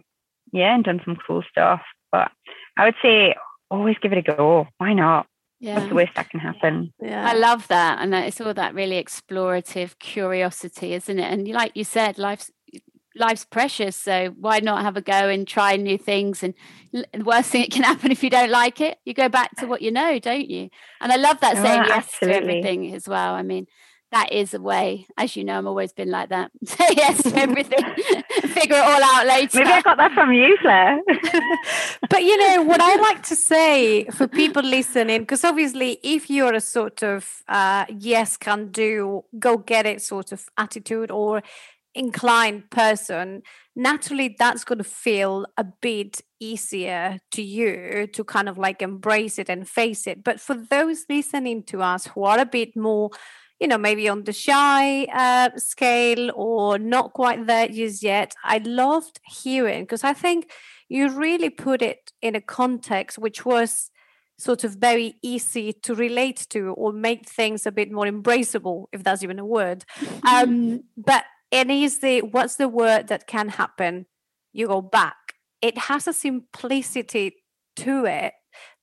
yeah, 0.53 0.75
and 0.75 0.85
done 0.85 1.01
some 1.05 1.17
cool 1.27 1.43
stuff. 1.51 1.83
But 2.11 2.31
I 2.77 2.85
would 2.87 2.95
say 3.03 3.35
always 3.71 3.97
give 4.01 4.13
it 4.13 4.19
a 4.19 4.23
go. 4.37 4.69
Why 4.79 4.93
not? 4.93 5.27
Yeah. 5.59 5.77
What's 5.77 5.89
the 5.89 5.95
worst 5.95 6.15
that 6.17 6.31
can 6.31 6.41
happen? 6.41 6.93
Yeah. 7.01 7.29
I 7.29 7.35
love 7.35 7.67
that. 7.69 7.99
And 8.01 8.15
it's 8.15 8.41
all 8.41 8.53
that 8.55 8.75
really 8.75 9.03
explorative 9.03 9.99
curiosity, 9.99 10.93
isn't 10.93 11.19
it? 11.19 11.33
And 11.33 11.49
like 11.49 11.73
you 11.75 11.85
said, 11.85 12.19
life's 12.19 12.51
life's 13.19 13.45
precious. 13.45 13.97
So 13.97 14.35
why 14.39 14.61
not 14.61 14.83
have 14.83 14.97
a 14.97 15.01
go 15.01 15.29
and 15.29 15.49
try 15.49 15.77
new 15.77 15.97
things? 15.97 16.43
And 16.43 16.55
the 16.93 17.07
worst 17.25 17.51
thing 17.51 17.63
that 17.63 17.71
can 17.71 17.83
happen 17.85 18.13
if 18.13 18.23
you 18.23 18.31
don't 18.31 18.51
like 18.51 18.81
it, 18.81 18.99
you 19.05 19.15
go 19.15 19.29
back 19.29 19.57
to 19.57 19.67
what 19.67 19.83
you 19.83 19.91
know, 19.91 20.19
don't 20.19 20.49
you? 20.49 20.69
And 21.01 21.11
I 21.11 21.17
love 21.17 21.41
that 21.41 21.57
oh, 21.57 21.63
saying 21.63 21.85
yes 21.87 22.05
absolutely. 22.05 22.41
to 22.41 22.47
everything 22.47 22.95
as 22.95 23.09
well. 23.09 23.35
I 23.35 23.43
mean, 23.43 23.67
that 24.13 24.33
is 24.33 24.55
a 24.55 24.61
way. 24.61 25.07
As 25.17 25.37
you 25.37 25.45
know, 25.45 25.59
I've 25.59 25.67
always 25.67 25.93
been 25.93 26.11
like 26.11 26.29
that. 26.29 26.51
Say 26.65 26.89
yes 26.97 27.23
to 27.23 27.37
everything, 27.37 27.79
figure 28.43 28.77
it 28.77 28.85
all 28.85 29.03
out 29.03 29.27
later. 29.27 29.59
Maybe 29.59 29.71
I 29.71 29.81
got 29.83 29.97
that 29.97 30.13
from 30.13 30.33
you, 30.33 30.57
Claire. 30.61 31.01
but 32.11 32.23
you 32.23 32.37
know, 32.39 32.63
what 32.63 32.81
I 32.81 32.97
like 32.97 33.23
to 33.25 33.37
say 33.37 34.05
for 34.07 34.29
people 34.29 34.63
listening, 34.63 35.21
because 35.21 35.45
obviously, 35.45 35.99
if 36.03 36.31
you're 36.31 36.55
a 36.55 36.61
sort 36.61 37.03
of 37.03 37.43
uh, 37.49 37.87
yes, 37.89 38.37
can 38.37 38.71
do, 38.71 39.25
go 39.39 39.57
get 39.57 39.87
it 39.87 40.03
sort 40.03 40.33
of 40.33 40.49
attitude 40.57 41.11
or 41.11 41.43
inclined 41.95 42.71
person, 42.71 43.43
naturally 43.75 44.37
that's 44.39 44.65
going 44.65 44.79
to 44.79 44.85
feel 44.85 45.47
a 45.57 45.65
bit 45.65 46.21
easier 46.41 47.19
to 47.31 47.43
you 47.43 48.07
to 48.13 48.25
kind 48.25 48.49
of 48.49 48.59
like 48.59 48.83
embrace 48.83 49.39
it 49.39 49.49
and 49.49 49.69
face 49.69 50.07
it. 50.07 50.23
But 50.23 50.41
for 50.41 50.55
those 50.55 51.05
listening 51.09 51.63
to 51.65 51.83
us 51.83 52.07
who 52.07 52.25
are 52.25 52.39
a 52.39 52.47
bit 52.47 52.77
more 52.77 53.11
you 53.61 53.67
know, 53.67 53.79
maybe 53.79 54.09
on 54.09 54.25
the 54.25 54.33
shy 54.33 55.05
uh, 55.05 55.51
scale 55.57 56.31
or 56.35 56.79
not 56.79 57.13
quite 57.13 57.47
there 57.47 57.69
just 57.69 58.03
yet. 58.03 58.35
I 58.45 58.59
loved 58.59 59.21
hearing 59.25 59.85
because 59.85 60.05
I 60.05 60.13
think 60.13 60.51
you 60.89 61.09
really 61.11 61.51
put 61.51 61.83
it 61.83 62.13
in 62.21 62.35
a 62.35 62.41
context 62.41 63.19
which 63.19 63.45
was 63.45 63.91
sort 64.39 64.65
of 64.65 64.75
very 64.75 65.15
easy 65.23 65.73
to 65.73 65.95
relate 65.95 66.47
to 66.51 66.75
or 66.75 66.93
make 66.93 67.27
things 67.27 67.67
a 67.67 67.73
bit 67.73 67.91
more 67.91 68.05
embraceable, 68.05 68.87
if 68.93 69.03
that's 69.03 69.23
even 69.23 69.39
a 69.39 69.47
word. 69.47 69.85
Um, 70.31 70.85
but 70.97 71.25
it 71.51 71.71
is 71.71 72.01
the 72.01 72.21
what's 72.23 72.57
the 72.57 72.69
word 72.69 73.09
that 73.09 73.27
can 73.27 73.49
happen? 73.49 74.07
You 74.53 74.67
go 74.67 74.83
back. 74.83 75.17
It 75.63 75.79
has 75.79 76.07
a 76.07 76.13
simplicity 76.13 77.37
to 77.77 78.05
it 78.05 78.35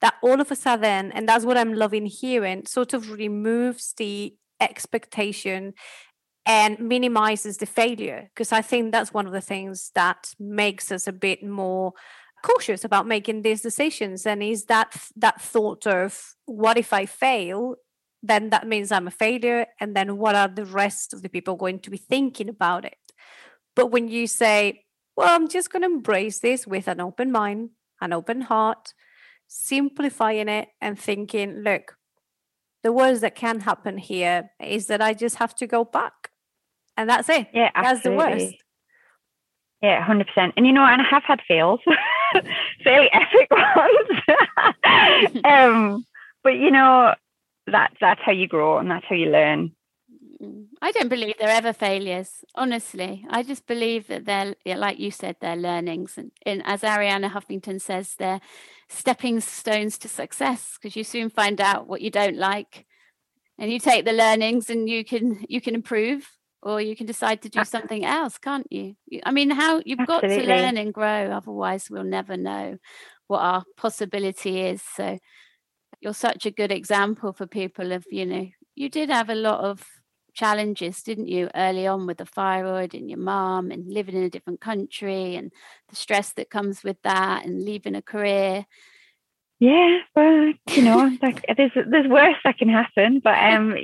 that 0.01 0.15
all 0.23 0.41
of 0.41 0.51
a 0.51 0.55
sudden, 0.55 1.11
and 1.11 1.27
that's 1.27 1.45
what 1.45 1.57
I'm 1.57 1.73
loving 1.73 2.05
hearing, 2.05 2.65
sort 2.65 2.93
of 2.93 3.11
removes 3.11 3.93
the 3.97 4.35
expectation 4.63 5.73
and 6.45 6.79
minimizes 6.79 7.57
the 7.57 7.65
failure. 7.65 8.29
Because 8.33 8.51
I 8.51 8.61
think 8.61 8.91
that's 8.91 9.13
one 9.13 9.27
of 9.27 9.33
the 9.33 9.41
things 9.41 9.91
that 9.95 10.33
makes 10.39 10.91
us 10.91 11.07
a 11.07 11.13
bit 11.13 11.43
more 11.43 11.93
cautious 12.43 12.83
about 12.83 13.07
making 13.07 13.41
these 13.41 13.61
decisions 13.61 14.25
and 14.25 14.43
is 14.43 14.65
that 14.65 14.93
that 15.15 15.41
thought 15.41 15.87
of 15.87 16.35
what 16.45 16.77
if 16.77 16.91
i 16.91 17.05
fail 17.05 17.75
then 18.21 18.49
that 18.49 18.67
means 18.67 18.91
i'm 18.91 19.07
a 19.07 19.11
failure 19.11 19.65
and 19.79 19.95
then 19.95 20.17
what 20.17 20.35
are 20.35 20.49
the 20.49 20.65
rest 20.65 21.13
of 21.13 21.21
the 21.21 21.29
people 21.29 21.55
going 21.55 21.79
to 21.79 21.89
be 21.89 21.97
thinking 21.97 22.49
about 22.49 22.83
it 22.83 22.97
but 23.75 23.91
when 23.91 24.09
you 24.09 24.27
say 24.27 24.83
well 25.15 25.33
i'm 25.33 25.47
just 25.47 25.71
going 25.71 25.81
to 25.81 25.87
embrace 25.87 26.39
this 26.39 26.67
with 26.67 26.89
an 26.89 26.99
open 26.99 27.31
mind 27.31 27.69
an 28.01 28.11
open 28.11 28.41
heart 28.41 28.93
simplifying 29.47 30.49
it 30.49 30.67
and 30.81 30.99
thinking 30.99 31.61
look 31.61 31.95
the 32.83 32.91
worst 32.91 33.21
that 33.21 33.35
can 33.35 33.61
happen 33.61 33.97
here 33.97 34.51
is 34.59 34.87
that 34.87 35.01
i 35.01 35.13
just 35.13 35.37
have 35.37 35.55
to 35.55 35.65
go 35.67 35.83
back 35.83 36.29
and 36.97 37.09
that's 37.09 37.29
it 37.29 37.47
yeah 37.53 37.71
absolutely. 37.75 37.83
that's 37.83 38.03
the 38.03 38.41
worst 38.41 38.55
yeah 39.81 40.05
100% 40.05 40.53
and 40.55 40.65
you 40.65 40.73
know 40.73 40.85
and 40.85 41.01
i 41.01 41.05
have 41.05 41.23
had 41.23 41.41
fails 41.47 41.79
fairly 42.83 43.09
epic 43.11 43.49
ones. 43.51 45.41
um, 45.45 46.05
but 46.43 46.55
you 46.57 46.71
know, 46.71 47.13
that's 47.67 47.95
that's 47.99 48.21
how 48.23 48.31
you 48.31 48.47
grow 48.47 48.77
and 48.77 48.89
that's 48.89 49.05
how 49.07 49.15
you 49.15 49.29
learn. 49.29 49.71
Mm. 50.43 50.67
I 50.81 50.91
don't 50.91 51.09
believe 51.09 51.35
they're 51.39 51.49
ever 51.49 51.73
failures, 51.73 52.43
honestly. 52.55 53.25
I 53.29 53.43
just 53.43 53.65
believe 53.65 54.07
that 54.07 54.25
they're, 54.25 54.55
like 54.65 54.99
you 54.99 55.11
said, 55.11 55.37
they're 55.39 55.55
learnings. 55.55 56.17
And, 56.17 56.31
and 56.45 56.61
as 56.65 56.81
Arianna 56.81 57.31
Huffington 57.31 57.81
says, 57.81 58.15
they're 58.17 58.41
stepping 58.89 59.39
stones 59.39 59.97
to 59.99 60.07
success 60.07 60.77
because 60.77 60.95
you 60.95 61.03
soon 61.03 61.29
find 61.29 61.61
out 61.61 61.87
what 61.87 62.01
you 62.01 62.09
don't 62.09 62.37
like. 62.37 62.85
And 63.57 63.71
you 63.71 63.79
take 63.79 64.05
the 64.05 64.13
learnings 64.13 64.69
and 64.69 64.89
you 64.89 65.05
can 65.05 65.45
you 65.47 65.61
can 65.61 65.75
improve 65.75 66.27
or 66.63 66.81
you 66.81 66.95
can 66.95 67.05
decide 67.05 67.41
to 67.41 67.49
do 67.49 67.63
something 67.63 68.03
else 68.03 68.37
can't 68.37 68.65
you 68.71 68.95
i 69.25 69.31
mean 69.31 69.51
how 69.51 69.81
you've 69.85 69.99
Absolutely. 69.99 70.29
got 70.29 70.41
to 70.41 70.47
learn 70.47 70.77
and 70.77 70.93
grow 70.93 71.31
otherwise 71.31 71.89
we'll 71.89 72.03
never 72.03 72.35
know 72.35 72.77
what 73.27 73.39
our 73.39 73.63
possibility 73.77 74.61
is 74.61 74.81
so 74.81 75.19
you're 76.01 76.13
such 76.13 76.45
a 76.45 76.51
good 76.51 76.71
example 76.71 77.31
for 77.33 77.45
people 77.45 77.91
of 77.91 78.05
you 78.09 78.25
know 78.25 78.47
you 78.75 78.89
did 78.89 79.09
have 79.09 79.29
a 79.29 79.35
lot 79.35 79.63
of 79.63 79.85
challenges 80.33 81.03
didn't 81.03 81.27
you 81.27 81.49
early 81.55 81.87
on 81.87 82.05
with 82.05 82.17
the 82.17 82.25
thyroid 82.25 82.93
and 82.93 83.09
your 83.09 83.19
mom 83.19 83.71
and 83.71 83.91
living 83.91 84.15
in 84.15 84.23
a 84.23 84.29
different 84.29 84.61
country 84.61 85.35
and 85.35 85.51
the 85.89 85.95
stress 85.95 86.33
that 86.33 86.49
comes 86.49 86.83
with 86.83 86.97
that 87.03 87.45
and 87.45 87.63
leaving 87.63 87.95
a 87.95 88.01
career 88.01 88.65
yeah 89.59 89.99
well 90.15 90.51
you 90.71 90.81
know 90.81 91.15
like 91.21 91.45
there's 91.55 91.71
there's 91.87 92.07
worse 92.07 92.35
that 92.43 92.57
can 92.57 92.69
happen 92.69 93.19
but 93.23 93.37
um 93.37 93.77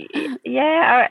yeah 0.43 1.07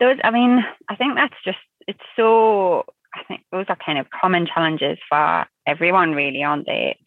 those, 0.00 0.18
I 0.24 0.30
mean, 0.30 0.64
I 0.88 0.96
think 0.96 1.14
that's 1.14 1.36
just, 1.44 1.58
it's 1.86 2.00
so, 2.16 2.84
I 3.14 3.22
think 3.28 3.42
those 3.52 3.66
are 3.68 3.76
kind 3.76 3.98
of 3.98 4.10
common 4.10 4.46
challenges 4.46 4.98
for 5.08 5.46
everyone, 5.66 6.12
really, 6.12 6.42
aren't 6.42 6.66
they? 6.66 6.98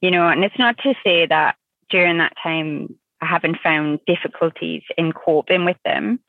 You 0.00 0.10
know, 0.10 0.28
and 0.28 0.44
it's 0.44 0.58
not 0.58 0.78
to 0.78 0.94
say 1.04 1.26
that 1.26 1.56
during 1.90 2.18
that 2.18 2.34
time 2.42 2.98
I 3.20 3.26
haven't 3.26 3.58
found 3.62 4.00
difficulties 4.06 4.82
in 4.96 5.12
coping 5.12 5.64
with 5.64 5.76
them. 5.84 6.20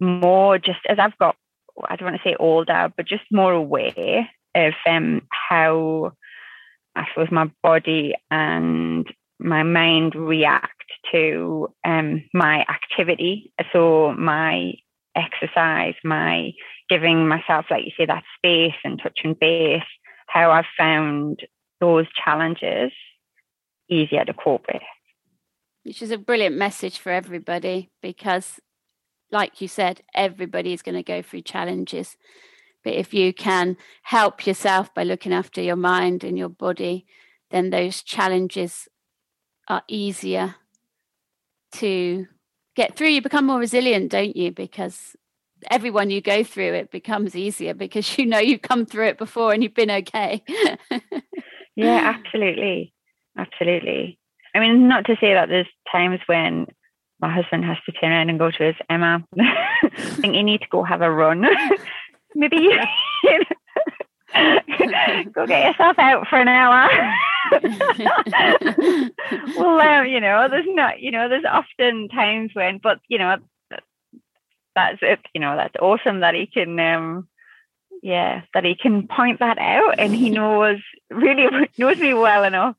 More 0.00 0.58
just 0.58 0.80
as 0.88 0.98
I've 0.98 1.16
got, 1.18 1.36
I 1.88 1.96
don't 1.96 2.10
want 2.10 2.20
to 2.22 2.28
say 2.28 2.36
older, 2.38 2.92
but 2.96 3.06
just 3.06 3.24
more 3.30 3.52
aware 3.52 4.28
of 4.54 4.74
um, 4.86 5.22
how 5.30 6.12
I 6.96 7.06
suppose 7.08 7.30
my 7.30 7.50
body 7.62 8.14
and 8.30 9.06
my 9.38 9.62
mind 9.62 10.14
react 10.14 10.70
to 11.12 11.68
um, 11.84 12.24
my 12.32 12.64
activity. 12.68 13.52
So 13.72 14.14
my 14.16 14.74
exercise, 15.16 15.94
my 16.04 16.52
giving 16.88 17.26
myself, 17.28 17.66
like 17.70 17.84
you 17.84 17.92
say, 17.96 18.06
that 18.06 18.24
space 18.36 18.74
and 18.84 19.00
touch 19.02 19.20
and 19.24 19.38
base, 19.38 19.82
how 20.26 20.50
I've 20.50 20.64
found 20.78 21.40
those 21.80 22.06
challenges 22.24 22.92
easier 23.88 24.24
to 24.24 24.34
cope 24.34 24.66
with. 24.72 24.82
Which 25.84 26.00
is 26.00 26.10
a 26.10 26.18
brilliant 26.18 26.56
message 26.56 26.98
for 26.98 27.12
everybody 27.12 27.90
because, 28.00 28.58
like 29.34 29.60
you 29.60 29.68
said, 29.68 30.00
everybody 30.14 30.72
is 30.72 30.80
going 30.80 30.94
to 30.94 31.02
go 31.02 31.20
through 31.20 31.42
challenges. 31.42 32.16
But 32.84 32.94
if 32.94 33.12
you 33.12 33.34
can 33.34 33.76
help 34.02 34.46
yourself 34.46 34.94
by 34.94 35.02
looking 35.02 35.32
after 35.32 35.60
your 35.60 35.76
mind 35.76 36.22
and 36.22 36.38
your 36.38 36.48
body, 36.48 37.04
then 37.50 37.70
those 37.70 38.02
challenges 38.02 38.88
are 39.68 39.82
easier 39.88 40.54
to 41.72 42.26
get 42.76 42.96
through. 42.96 43.08
You 43.08 43.22
become 43.22 43.46
more 43.46 43.58
resilient 43.58 44.12
don't 44.12 44.36
you? 44.36 44.52
Because 44.52 45.16
everyone 45.70 46.10
you 46.10 46.20
go 46.20 46.44
through 46.44 46.74
it 46.74 46.90
becomes 46.90 47.34
easier 47.34 47.74
because 47.74 48.18
you 48.18 48.26
know 48.26 48.38
you've 48.38 48.62
come 48.62 48.86
through 48.86 49.08
it 49.08 49.18
before 49.18 49.52
and 49.52 49.62
you've 49.62 49.74
been 49.74 49.90
okay. 49.90 50.42
Yeah 51.76 52.14
absolutely. 52.14 52.92
Absolutely. 53.36 54.18
I 54.54 54.60
mean 54.60 54.86
not 54.86 55.06
to 55.06 55.16
say 55.20 55.32
that 55.32 55.48
there's 55.48 55.66
times 55.90 56.20
when 56.26 56.66
my 57.24 57.32
husband 57.32 57.64
has 57.64 57.78
to 57.86 57.92
turn 57.92 58.12
around 58.12 58.28
and 58.28 58.38
go 58.38 58.50
to 58.50 58.64
his 58.64 58.76
emma 58.90 59.24
i 59.40 59.90
think 60.20 60.34
you 60.34 60.42
need 60.42 60.60
to 60.60 60.68
go 60.70 60.82
have 60.82 61.02
a 61.02 61.10
run 61.10 61.46
maybe 62.34 62.56
you, 62.56 62.78
go 65.32 65.46
get 65.46 65.66
yourself 65.66 65.98
out 65.98 66.26
for 66.28 66.38
an 66.38 66.48
hour 66.48 66.88
well, 69.56 69.80
um, 69.80 70.06
you 70.06 70.20
know, 70.20 70.48
there's 70.48 70.66
not, 70.68 71.00
you 71.00 71.10
know, 71.10 71.28
there's 71.28 71.44
often 71.44 72.08
times 72.08 72.50
when, 72.54 72.78
but 72.78 73.00
you 73.08 73.18
know, 73.18 73.36
that's 74.74 74.98
it. 75.02 75.20
You 75.34 75.40
know, 75.40 75.56
that's 75.56 75.76
awesome 75.80 76.20
that 76.20 76.34
he 76.34 76.46
can, 76.46 76.78
um, 76.80 77.28
yeah, 78.02 78.42
that 78.54 78.64
he 78.64 78.74
can 78.74 79.06
point 79.06 79.40
that 79.40 79.58
out, 79.58 79.98
and 79.98 80.14
he 80.14 80.30
knows 80.30 80.78
really 81.10 81.68
knows 81.78 81.98
me 81.98 82.14
well 82.14 82.44
enough, 82.44 82.76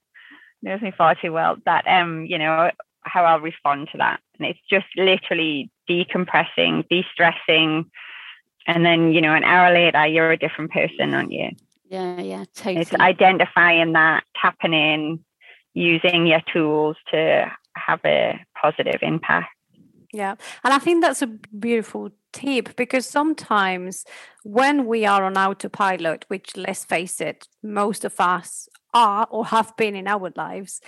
knows 0.61 0.81
me 0.81 0.91
far 0.91 1.15
too 1.15 1.31
well 1.31 1.57
that, 1.65 1.87
um, 1.87 2.25
you 2.25 2.37
know, 2.37 2.71
how 3.05 3.23
I'll 3.23 3.39
respond 3.39 3.89
to 3.91 3.97
that, 3.99 4.19
and 4.37 4.47
it's 4.47 4.59
just 4.69 4.87
literally 4.97 5.71
decompressing, 5.89 6.87
de-stressing, 6.89 7.85
and 8.67 8.85
then 8.85 9.13
you 9.13 9.21
know, 9.21 9.33
an 9.33 9.43
hour 9.43 9.73
later, 9.73 10.05
you're 10.07 10.31
a 10.31 10.37
different 10.37 10.71
person, 10.71 11.13
aren't 11.13 11.31
you? 11.31 11.49
Yeah, 11.89 12.19
yeah, 12.19 12.45
totally. 12.55 12.81
It's 12.81 12.93
identifying 12.93 13.93
that, 13.93 14.23
tapping 14.41 14.73
in, 14.73 15.23
using 15.73 16.25
your 16.25 16.41
tools 16.51 16.97
to 17.11 17.51
have 17.75 17.99
a 18.05 18.39
positive 18.59 18.99
impact. 19.01 19.49
Yeah. 20.11 20.35
And 20.63 20.73
I 20.73 20.79
think 20.79 21.03
that's 21.03 21.21
a 21.21 21.27
beautiful 21.27 22.09
tip 22.31 22.75
because 22.77 23.05
sometimes 23.05 24.05
when 24.43 24.85
we 24.85 25.05
are 25.05 25.25
on 25.25 25.37
autopilot, 25.37 26.23
which 26.29 26.55
let's 26.55 26.85
face 26.85 27.19
it, 27.19 27.47
most 27.61 28.05
of 28.05 28.19
us 28.19 28.69
are 28.93 29.27
or 29.29 29.45
have 29.47 29.75
been 29.75 29.95
in 29.95 30.07
our 30.07 30.31
lives, 30.37 30.79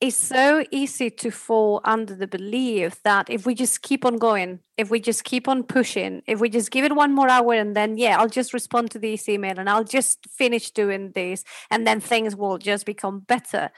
it's 0.00 0.16
so 0.16 0.64
easy 0.70 1.10
to 1.10 1.30
fall 1.30 1.82
under 1.84 2.14
the 2.14 2.26
belief 2.26 3.02
that 3.02 3.28
if 3.28 3.44
we 3.44 3.54
just 3.54 3.82
keep 3.82 4.06
on 4.06 4.16
going, 4.16 4.60
if 4.78 4.90
we 4.90 4.98
just 4.98 5.24
keep 5.24 5.46
on 5.46 5.62
pushing, 5.62 6.22
if 6.26 6.40
we 6.40 6.48
just 6.48 6.70
give 6.70 6.86
it 6.86 6.96
one 6.96 7.14
more 7.14 7.28
hour 7.28 7.52
and 7.52 7.76
then, 7.76 7.98
yeah, 7.98 8.18
I'll 8.18 8.28
just 8.28 8.54
respond 8.54 8.90
to 8.92 8.98
this 8.98 9.28
email 9.28 9.58
and 9.58 9.68
I'll 9.68 9.84
just 9.84 10.26
finish 10.26 10.70
doing 10.70 11.12
this 11.14 11.44
and 11.70 11.86
then 11.86 12.00
things 12.00 12.34
will 12.34 12.56
just 12.56 12.86
become 12.86 13.20
better. 13.20 13.70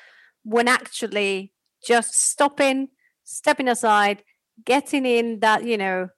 When 0.44 0.68
actually 0.68 1.52
just 1.84 2.14
stopping, 2.14 2.88
stepping 3.24 3.66
aside, 3.66 4.22
getting 4.64 5.04
in 5.04 5.40
that, 5.40 5.64
you 5.64 5.76
know, 5.76 6.08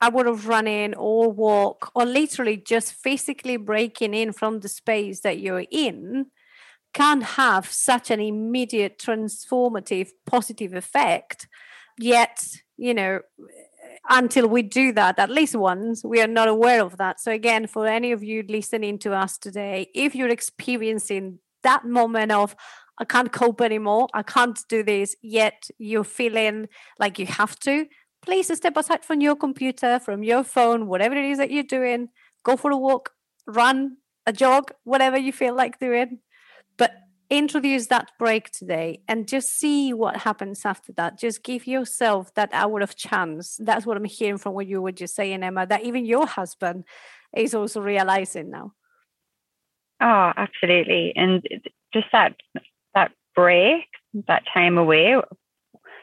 I 0.00 0.08
would 0.08 0.26
have 0.26 0.48
run 0.48 0.66
in 0.66 0.94
or 0.94 1.30
walk 1.30 1.92
or 1.94 2.04
literally 2.04 2.56
just 2.56 2.94
physically 2.94 3.56
breaking 3.56 4.12
in 4.12 4.32
from 4.32 4.58
the 4.58 4.68
space 4.68 5.20
that 5.20 5.38
you're 5.38 5.66
in 5.70 6.26
can 6.92 7.22
have 7.22 7.70
such 7.70 8.10
an 8.10 8.20
immediate 8.20 8.98
transformative 8.98 10.10
positive 10.26 10.74
effect 10.74 11.48
yet 11.98 12.44
you 12.76 12.94
know 12.94 13.20
until 14.08 14.48
we 14.48 14.62
do 14.62 14.92
that 14.92 15.18
at 15.18 15.30
least 15.30 15.54
once 15.54 16.04
we 16.04 16.20
are 16.20 16.26
not 16.26 16.48
aware 16.48 16.82
of 16.82 16.96
that. 16.96 17.20
So 17.20 17.30
again 17.30 17.66
for 17.66 17.86
any 17.86 18.12
of 18.12 18.22
you 18.22 18.44
listening 18.48 18.98
to 19.00 19.12
us 19.12 19.38
today 19.38 19.88
if 19.94 20.14
you're 20.14 20.28
experiencing 20.28 21.38
that 21.62 21.84
moment 21.84 22.32
of 22.32 22.56
i 22.98 23.04
can't 23.04 23.32
cope 23.32 23.60
anymore 23.60 24.08
i 24.12 24.22
can't 24.22 24.58
do 24.68 24.82
this 24.82 25.14
yet 25.22 25.68
you're 25.78 26.04
feeling 26.04 26.68
like 26.98 27.18
you 27.18 27.26
have 27.26 27.56
to 27.60 27.86
please 28.20 28.54
step 28.54 28.76
aside 28.76 29.04
from 29.04 29.20
your 29.20 29.36
computer 29.36 29.98
from 29.98 30.22
your 30.24 30.42
phone 30.42 30.86
whatever 30.86 31.14
it 31.14 31.24
is 31.24 31.38
that 31.38 31.50
you're 31.50 31.62
doing. 31.62 32.08
Go 32.44 32.56
for 32.56 32.70
a 32.70 32.76
walk 32.76 33.10
run 33.46 33.96
a 34.26 34.32
jog 34.32 34.72
whatever 34.84 35.16
you 35.16 35.32
feel 35.32 35.54
like 35.54 35.78
doing 35.78 36.18
introduce 37.38 37.86
that 37.86 38.10
break 38.18 38.50
today 38.50 39.00
and 39.08 39.26
just 39.26 39.58
see 39.58 39.92
what 39.92 40.18
happens 40.18 40.64
after 40.64 40.92
that. 40.92 41.18
Just 41.18 41.42
give 41.42 41.66
yourself 41.66 42.34
that 42.34 42.50
hour 42.52 42.80
of 42.80 42.96
chance. 42.96 43.58
That's 43.58 43.86
what 43.86 43.96
I'm 43.96 44.04
hearing 44.04 44.38
from 44.38 44.54
what 44.54 44.66
you 44.66 44.82
were 44.82 44.92
just 44.92 45.14
saying, 45.14 45.42
Emma, 45.42 45.66
that 45.66 45.84
even 45.84 46.04
your 46.04 46.26
husband 46.26 46.84
is 47.34 47.54
also 47.54 47.80
realizing 47.80 48.50
now. 48.50 48.72
Oh, 50.00 50.32
absolutely. 50.36 51.12
And 51.16 51.42
just 51.94 52.06
that 52.12 52.34
that 52.94 53.12
break, 53.34 53.86
that 54.28 54.42
time 54.52 54.76
away, 54.76 55.16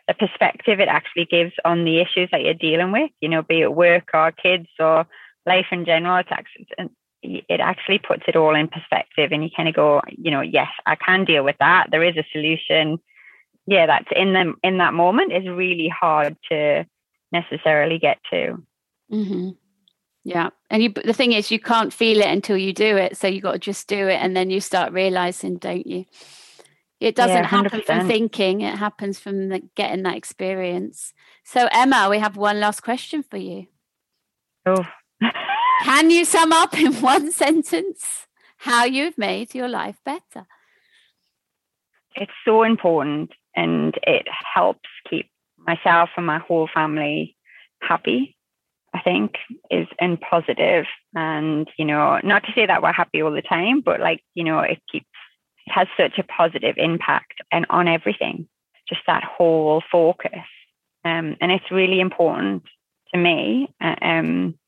the 0.07 0.13
perspective 0.15 0.79
it 0.79 0.87
actually 0.87 1.25
gives 1.25 1.53
on 1.63 1.85
the 1.85 1.99
issues 1.99 2.29
that 2.31 2.41
you're 2.41 2.55
dealing 2.55 2.91
with, 2.91 3.11
you 3.21 3.29
know, 3.29 3.43
be 3.43 3.61
it 3.61 3.73
work 3.73 4.09
or 4.13 4.31
kids 4.31 4.67
or 4.79 5.05
life 5.45 5.67
in 5.71 5.85
general, 5.85 6.17
it's 6.17 6.29
actually, 6.31 6.67
it 7.21 7.59
actually 7.59 7.99
puts 7.99 8.23
it 8.27 8.35
all 8.35 8.55
in 8.55 8.67
perspective 8.67 9.31
and 9.31 9.43
you 9.43 9.49
kind 9.55 9.67
of 9.67 9.75
go, 9.75 10.01
you 10.09 10.31
know, 10.31 10.41
yes, 10.41 10.69
I 10.85 10.95
can 10.95 11.25
deal 11.25 11.43
with 11.43 11.57
that. 11.59 11.87
There 11.91 12.03
is 12.03 12.15
a 12.17 12.25
solution. 12.31 12.99
Yeah, 13.65 13.85
that's 13.85 14.07
in 14.15 14.33
them 14.33 14.55
in 14.63 14.77
that 14.77 14.93
moment 14.93 15.33
is 15.33 15.47
really 15.47 15.89
hard 15.89 16.37
to 16.49 16.85
necessarily 17.31 17.99
get 17.99 18.19
to. 18.31 18.63
Mm-hmm. 19.11 19.49
Yeah. 20.23 20.49
And 20.69 20.83
you, 20.83 20.89
the 20.89 21.13
thing 21.13 21.33
is, 21.33 21.51
you 21.51 21.59
can't 21.59 21.93
feel 21.93 22.19
it 22.19 22.27
until 22.27 22.57
you 22.57 22.73
do 22.73 22.97
it. 22.97 23.17
So 23.17 23.27
you 23.27 23.41
got 23.41 23.53
to 23.53 23.59
just 23.59 23.87
do 23.87 24.07
it. 24.07 24.19
And 24.21 24.35
then 24.35 24.49
you 24.49 24.61
start 24.61 24.93
realizing, 24.93 25.57
don't 25.57 25.87
you? 25.87 26.05
It 26.99 27.15
doesn't 27.15 27.35
yeah, 27.35 27.47
happen 27.47 27.81
from 27.81 28.07
thinking, 28.07 28.59
it 28.59 28.77
happens 28.77 29.19
from 29.19 29.47
the, 29.47 29.61
getting 29.75 30.03
that 30.03 30.17
experience. 30.17 31.13
So, 31.45 31.69
Emma, 31.71 32.07
we 32.09 32.19
have 32.19 32.35
one 32.35 32.59
last 32.59 32.81
question 32.81 33.23
for 33.23 33.37
you. 33.37 33.67
Oh. 34.65 34.85
Can 35.81 36.09
you 36.09 36.25
sum 36.25 36.51
up 36.51 36.77
in 36.79 36.93
one 37.01 37.31
sentence 37.31 38.27
how 38.57 38.83
you've 38.85 39.17
made 39.17 39.55
your 39.55 39.69
life 39.69 39.97
better? 40.03 40.45
It's 42.15 42.31
so 42.43 42.63
important 42.63 43.31
and 43.55 43.95
it 44.03 44.27
helps 44.53 44.89
keep 45.09 45.29
myself 45.57 46.09
and 46.17 46.25
my 46.25 46.39
whole 46.39 46.69
family 46.73 47.35
happy 47.81 48.35
I 48.93 49.01
think 49.01 49.35
is 49.69 49.87
and 49.99 50.19
positive 50.19 50.85
and 51.13 51.67
you 51.77 51.85
know 51.85 52.19
not 52.23 52.43
to 52.43 52.51
say 52.53 52.65
that 52.65 52.81
we're 52.81 52.91
happy 52.91 53.21
all 53.21 53.31
the 53.31 53.41
time 53.41 53.81
but 53.81 53.99
like 53.99 54.21
you 54.33 54.43
know 54.43 54.59
it 54.59 54.79
keeps 54.91 55.05
it 55.67 55.71
has 55.71 55.87
such 55.97 56.17
a 56.17 56.23
positive 56.23 56.75
impact 56.77 57.35
and 57.51 57.65
on 57.69 57.87
everything 57.87 58.47
just 58.87 59.01
that 59.07 59.23
whole 59.23 59.83
focus 59.91 60.47
um, 61.05 61.37
and 61.39 61.51
it's 61.51 61.71
really 61.71 61.99
important 61.99 62.63
to 63.13 63.19
me 63.19 63.69
uh, 63.81 63.95
um, 64.01 64.58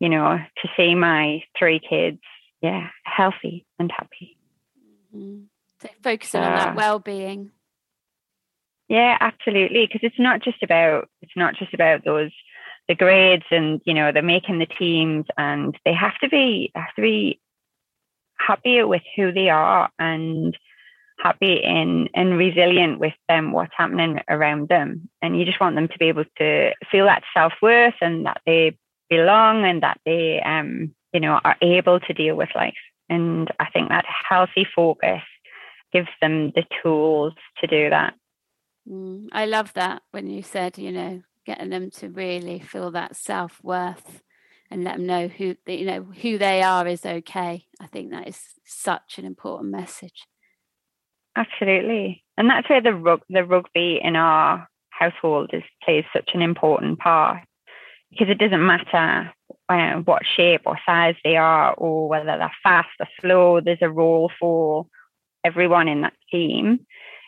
you 0.00 0.08
know 0.08 0.38
to 0.62 0.68
see 0.76 0.94
my 0.94 1.42
three 1.58 1.80
kids 1.80 2.20
yeah 2.62 2.88
healthy 3.04 3.66
and 3.78 3.90
happy. 3.96 4.36
Mm-hmm. 5.14 5.42
so 5.80 5.88
focusing 6.02 6.42
uh, 6.42 6.46
on 6.46 6.56
that 6.56 6.76
well-being. 6.76 7.50
Yeah 8.88 9.16
absolutely 9.20 9.86
because 9.86 10.00
it's 10.02 10.18
not 10.18 10.42
just 10.42 10.62
about 10.62 11.08
it's 11.22 11.36
not 11.36 11.54
just 11.56 11.74
about 11.74 12.04
those 12.04 12.30
the 12.88 12.94
grades 12.94 13.44
and 13.50 13.80
you 13.84 13.94
know 13.94 14.12
they're 14.12 14.22
making 14.22 14.58
the 14.58 14.66
teams 14.66 15.26
and 15.36 15.76
they 15.84 15.92
have 15.92 16.18
to 16.22 16.28
be 16.28 16.72
have 16.74 16.94
to 16.96 17.02
be 17.02 17.38
happy 18.38 18.82
with 18.82 19.02
who 19.16 19.32
they 19.32 19.50
are 19.50 19.90
and 19.98 20.56
happy 21.18 21.62
and 21.62 22.08
and 22.14 22.38
resilient 22.38 22.98
with 22.98 23.12
them 23.28 23.52
what's 23.52 23.72
happening 23.76 24.20
around 24.28 24.68
them. 24.68 25.08
And 25.20 25.38
you 25.38 25.44
just 25.44 25.60
want 25.60 25.74
them 25.74 25.88
to 25.88 25.98
be 25.98 26.06
able 26.06 26.24
to 26.38 26.72
feel 26.90 27.04
that 27.06 27.24
self-worth 27.34 27.94
and 28.00 28.26
that 28.26 28.40
they 28.46 28.78
belong 29.08 29.64
and 29.64 29.82
that 29.82 30.00
they 30.04 30.40
um 30.44 30.94
you 31.12 31.20
know 31.20 31.40
are 31.44 31.56
able 31.62 32.00
to 32.00 32.12
deal 32.12 32.36
with 32.36 32.48
life 32.54 32.74
and 33.08 33.50
i 33.60 33.66
think 33.70 33.88
that 33.88 34.04
healthy 34.28 34.66
focus 34.74 35.22
gives 35.92 36.08
them 36.20 36.52
the 36.54 36.64
tools 36.82 37.32
to 37.60 37.66
do 37.66 37.90
that 37.90 38.14
mm, 38.88 39.26
i 39.32 39.46
love 39.46 39.72
that 39.74 40.02
when 40.10 40.28
you 40.28 40.42
said 40.42 40.76
you 40.78 40.92
know 40.92 41.22
getting 41.46 41.70
them 41.70 41.90
to 41.90 42.08
really 42.10 42.58
feel 42.58 42.90
that 42.90 43.16
self 43.16 43.58
worth 43.62 44.22
and 44.70 44.84
let 44.84 44.96
them 44.96 45.06
know 45.06 45.28
who 45.28 45.56
you 45.66 45.86
know 45.86 46.02
who 46.02 46.38
they 46.38 46.62
are 46.62 46.86
is 46.86 47.04
okay. 47.04 47.64
I 47.80 47.86
think 47.86 48.10
that 48.10 48.28
is 48.28 48.40
such 48.64 49.18
an 49.18 49.24
important 49.24 49.70
message. 49.70 50.24
Absolutely, 51.36 52.24
and 52.36 52.50
that's 52.50 52.68
where 52.68 52.82
the 52.82 52.94
rug- 52.94 53.24
the 53.28 53.44
rugby 53.44 54.00
in 54.02 54.16
our 54.16 54.68
household 54.90 55.50
is 55.52 55.62
plays 55.84 56.04
such 56.12 56.30
an 56.34 56.42
important 56.42 56.98
part 56.98 57.44
because 58.10 58.28
it 58.28 58.38
doesn't 58.38 58.64
matter 58.64 59.32
uh, 59.68 59.94
what 60.04 60.22
shape 60.36 60.62
or 60.66 60.78
size 60.86 61.14
they 61.24 61.36
are 61.36 61.74
or 61.74 62.08
whether 62.08 62.24
they're 62.24 62.52
fast 62.62 62.88
or 63.00 63.06
slow. 63.20 63.60
There's 63.60 63.78
a 63.82 63.90
role 63.90 64.30
for 64.40 64.86
everyone 65.44 65.88
in 65.88 66.02
that 66.02 66.14
team, 66.30 66.80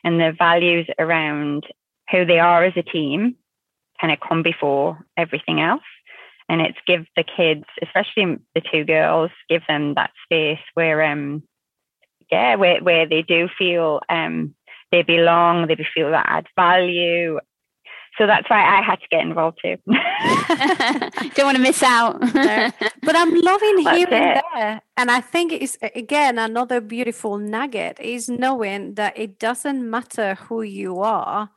and 0.05 0.21
the 0.21 0.33
values 0.37 0.87
around 0.99 1.67
who 2.11 2.25
they 2.25 2.39
are 2.39 2.65
as 2.65 2.73
a 2.77 2.83
team 2.83 3.37
kind 4.01 4.13
of 4.13 4.21
come 4.21 4.43
before 4.43 4.99
everything 5.17 5.61
else. 5.61 5.83
And 6.49 6.61
it's 6.61 6.79
give 6.87 7.07
the 7.15 7.23
kids, 7.23 7.65
especially 7.81 8.39
the 8.55 8.61
two 8.61 8.85
girls, 8.85 9.31
give 9.49 9.63
them 9.69 9.95
that 9.95 10.11
space 10.25 10.59
where, 10.75 11.05
um, 11.05 11.45
yeah, 12.31 12.57
where, 12.57 12.83
where 12.83 13.07
they 13.07 13.23
do 13.23 13.49
feel 13.57 14.01
um, 14.09 14.55
they 14.91 15.03
belong, 15.03 15.69
they 15.69 15.77
feel 15.95 16.11
that 16.11 16.27
add 16.29 16.47
value. 16.57 17.39
So 18.19 18.27
that's 18.27 18.49
why 18.51 18.63
I 18.63 18.83
had 18.83 19.01
to 19.01 19.09
get 19.11 19.21
involved 19.21 19.61
too. 19.63 19.77
Don't 21.35 21.47
want 21.47 21.57
to 21.57 21.63
miss 21.63 21.83
out. 21.83 22.21
but 22.21 23.17
I'm 23.17 23.35
loving 23.35 23.85
that's 23.85 23.97
hearing 23.97 24.23
it. 24.23 24.45
there. 24.55 24.83
And 24.97 25.11
I 25.11 25.21
think 25.21 25.53
it's, 25.53 25.79
again, 25.95 26.39
another 26.39 26.81
beautiful 26.81 27.39
nugget 27.39 27.99
is 28.01 28.29
knowing 28.29 28.95
that 28.95 29.19
it 29.19 29.39
doesn't 29.39 29.89
matter 29.89 30.35
who 30.35 30.63
you 30.63 31.01
are 31.01 31.51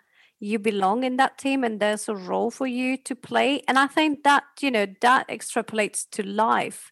you 0.43 0.59
belong 0.59 1.05
in 1.05 1.15
that 1.15 1.37
team 1.37 1.63
and 1.63 1.79
there's 1.79 2.09
a 2.09 2.15
role 2.15 2.51
for 2.51 2.67
you 2.67 2.97
to 2.97 3.15
play 3.15 3.61
and 3.65 3.79
i 3.79 3.87
think 3.87 4.23
that 4.23 4.43
you 4.59 4.69
know 4.69 4.85
that 4.99 5.25
extrapolates 5.29 6.05
to 6.11 6.21
life 6.21 6.91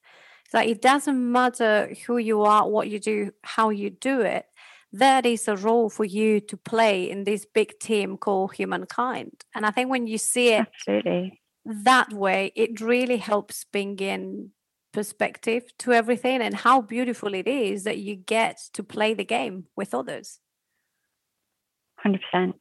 that 0.54 0.68
it 0.68 0.82
doesn't 0.82 1.32
matter 1.32 1.94
who 2.08 2.18
you 2.18 2.44
are 2.44 2.68
what 2.70 2.90
you 2.90 2.98
do 2.98 3.30
how 3.44 3.70
you 3.70 3.90
do 3.90 4.22
it 4.22 4.46
that 4.94 5.26
is 5.26 5.48
a 5.48 5.56
role 5.56 5.90
for 5.90 6.04
you 6.04 6.40
to 6.40 6.58
play 6.58 7.10
in 7.10 7.24
this 7.24 7.46
big 7.46 7.80
team 7.80 8.18
called 8.18 8.54
humankind. 8.54 9.44
And 9.56 9.66
i 9.66 9.72
think 9.72 9.90
when 9.90 10.08
you 10.08 10.18
see 10.18 10.50
it 10.50 10.68
Absolutely. 10.68 11.42
that 11.66 12.12
way 12.14 12.52
it 12.56 12.82
really 12.82 13.18
helps 13.18 13.66
bring 13.72 13.98
in 14.00 14.52
perspective 14.92 15.64
to 15.80 15.94
everything 15.94 16.42
and 16.42 16.56
how 16.56 16.82
beautiful 16.82 17.34
it 17.34 17.48
is 17.48 17.84
that 17.84 18.00
you 18.00 18.16
get 18.16 18.60
to 18.74 18.84
play 18.84 19.14
the 19.14 19.24
game 19.24 19.66
with 19.76 19.94
others. 19.94 20.40
100% 22.06 22.54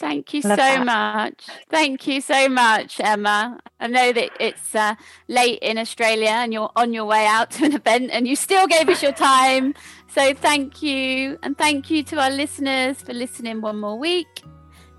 Thank 0.00 0.32
you 0.32 0.40
Love 0.40 0.52
so 0.52 0.56
that. 0.56 0.86
much. 0.86 1.44
Thank 1.68 2.06
you 2.06 2.22
so 2.22 2.48
much, 2.48 3.00
Emma. 3.00 3.60
I 3.78 3.86
know 3.86 4.14
that 4.14 4.30
it's 4.40 4.74
uh, 4.74 4.94
late 5.28 5.58
in 5.60 5.76
Australia 5.76 6.30
and 6.30 6.54
you're 6.54 6.72
on 6.74 6.94
your 6.94 7.04
way 7.04 7.26
out 7.26 7.50
to 7.52 7.66
an 7.66 7.74
event 7.74 8.10
and 8.10 8.26
you 8.26 8.34
still 8.34 8.66
gave 8.66 8.88
us 8.88 9.02
your 9.02 9.12
time. 9.12 9.74
So 10.08 10.32
thank 10.32 10.82
you. 10.82 11.38
And 11.42 11.56
thank 11.58 11.90
you 11.90 12.02
to 12.04 12.16
our 12.18 12.30
listeners 12.30 13.02
for 13.02 13.12
listening 13.12 13.60
one 13.60 13.78
more 13.78 13.98
week. 13.98 14.42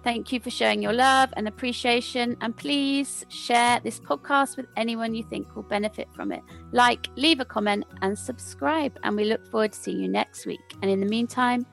Thank 0.04 0.32
you 0.32 0.40
for 0.40 0.52
showing 0.52 0.84
your 0.84 0.94
love 0.94 1.34
and 1.36 1.48
appreciation. 1.48 2.38
And 2.42 2.56
please 2.56 3.26
share 3.30 3.80
this 3.80 4.00
podcast 4.00 4.56
with 4.56 4.68
anyone 4.78 5.16
you 5.16 5.24
think 5.24 5.56
will 5.56 5.64
benefit 5.64 6.10
from 6.14 6.32
it. 6.32 6.44
Like, 6.72 7.08
leave 7.16 7.40
a 7.40 7.46
comment, 7.46 7.86
and 8.04 8.18
subscribe. 8.18 8.98
And 9.04 9.16
we 9.16 9.26
look 9.26 9.46
forward 9.48 9.74
to 9.74 9.80
seeing 9.80 10.00
you 10.00 10.08
next 10.08 10.46
week. 10.46 10.76
And 10.82 10.90
in 10.90 11.00
the 11.00 11.06
meantime, 11.06 11.66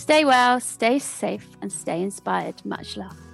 Stay 0.00 0.24
well, 0.24 0.60
stay 0.60 0.98
safe, 0.98 1.46
and 1.60 1.70
stay 1.70 2.00
inspired. 2.00 2.64
Much 2.64 2.96
love. 2.96 3.29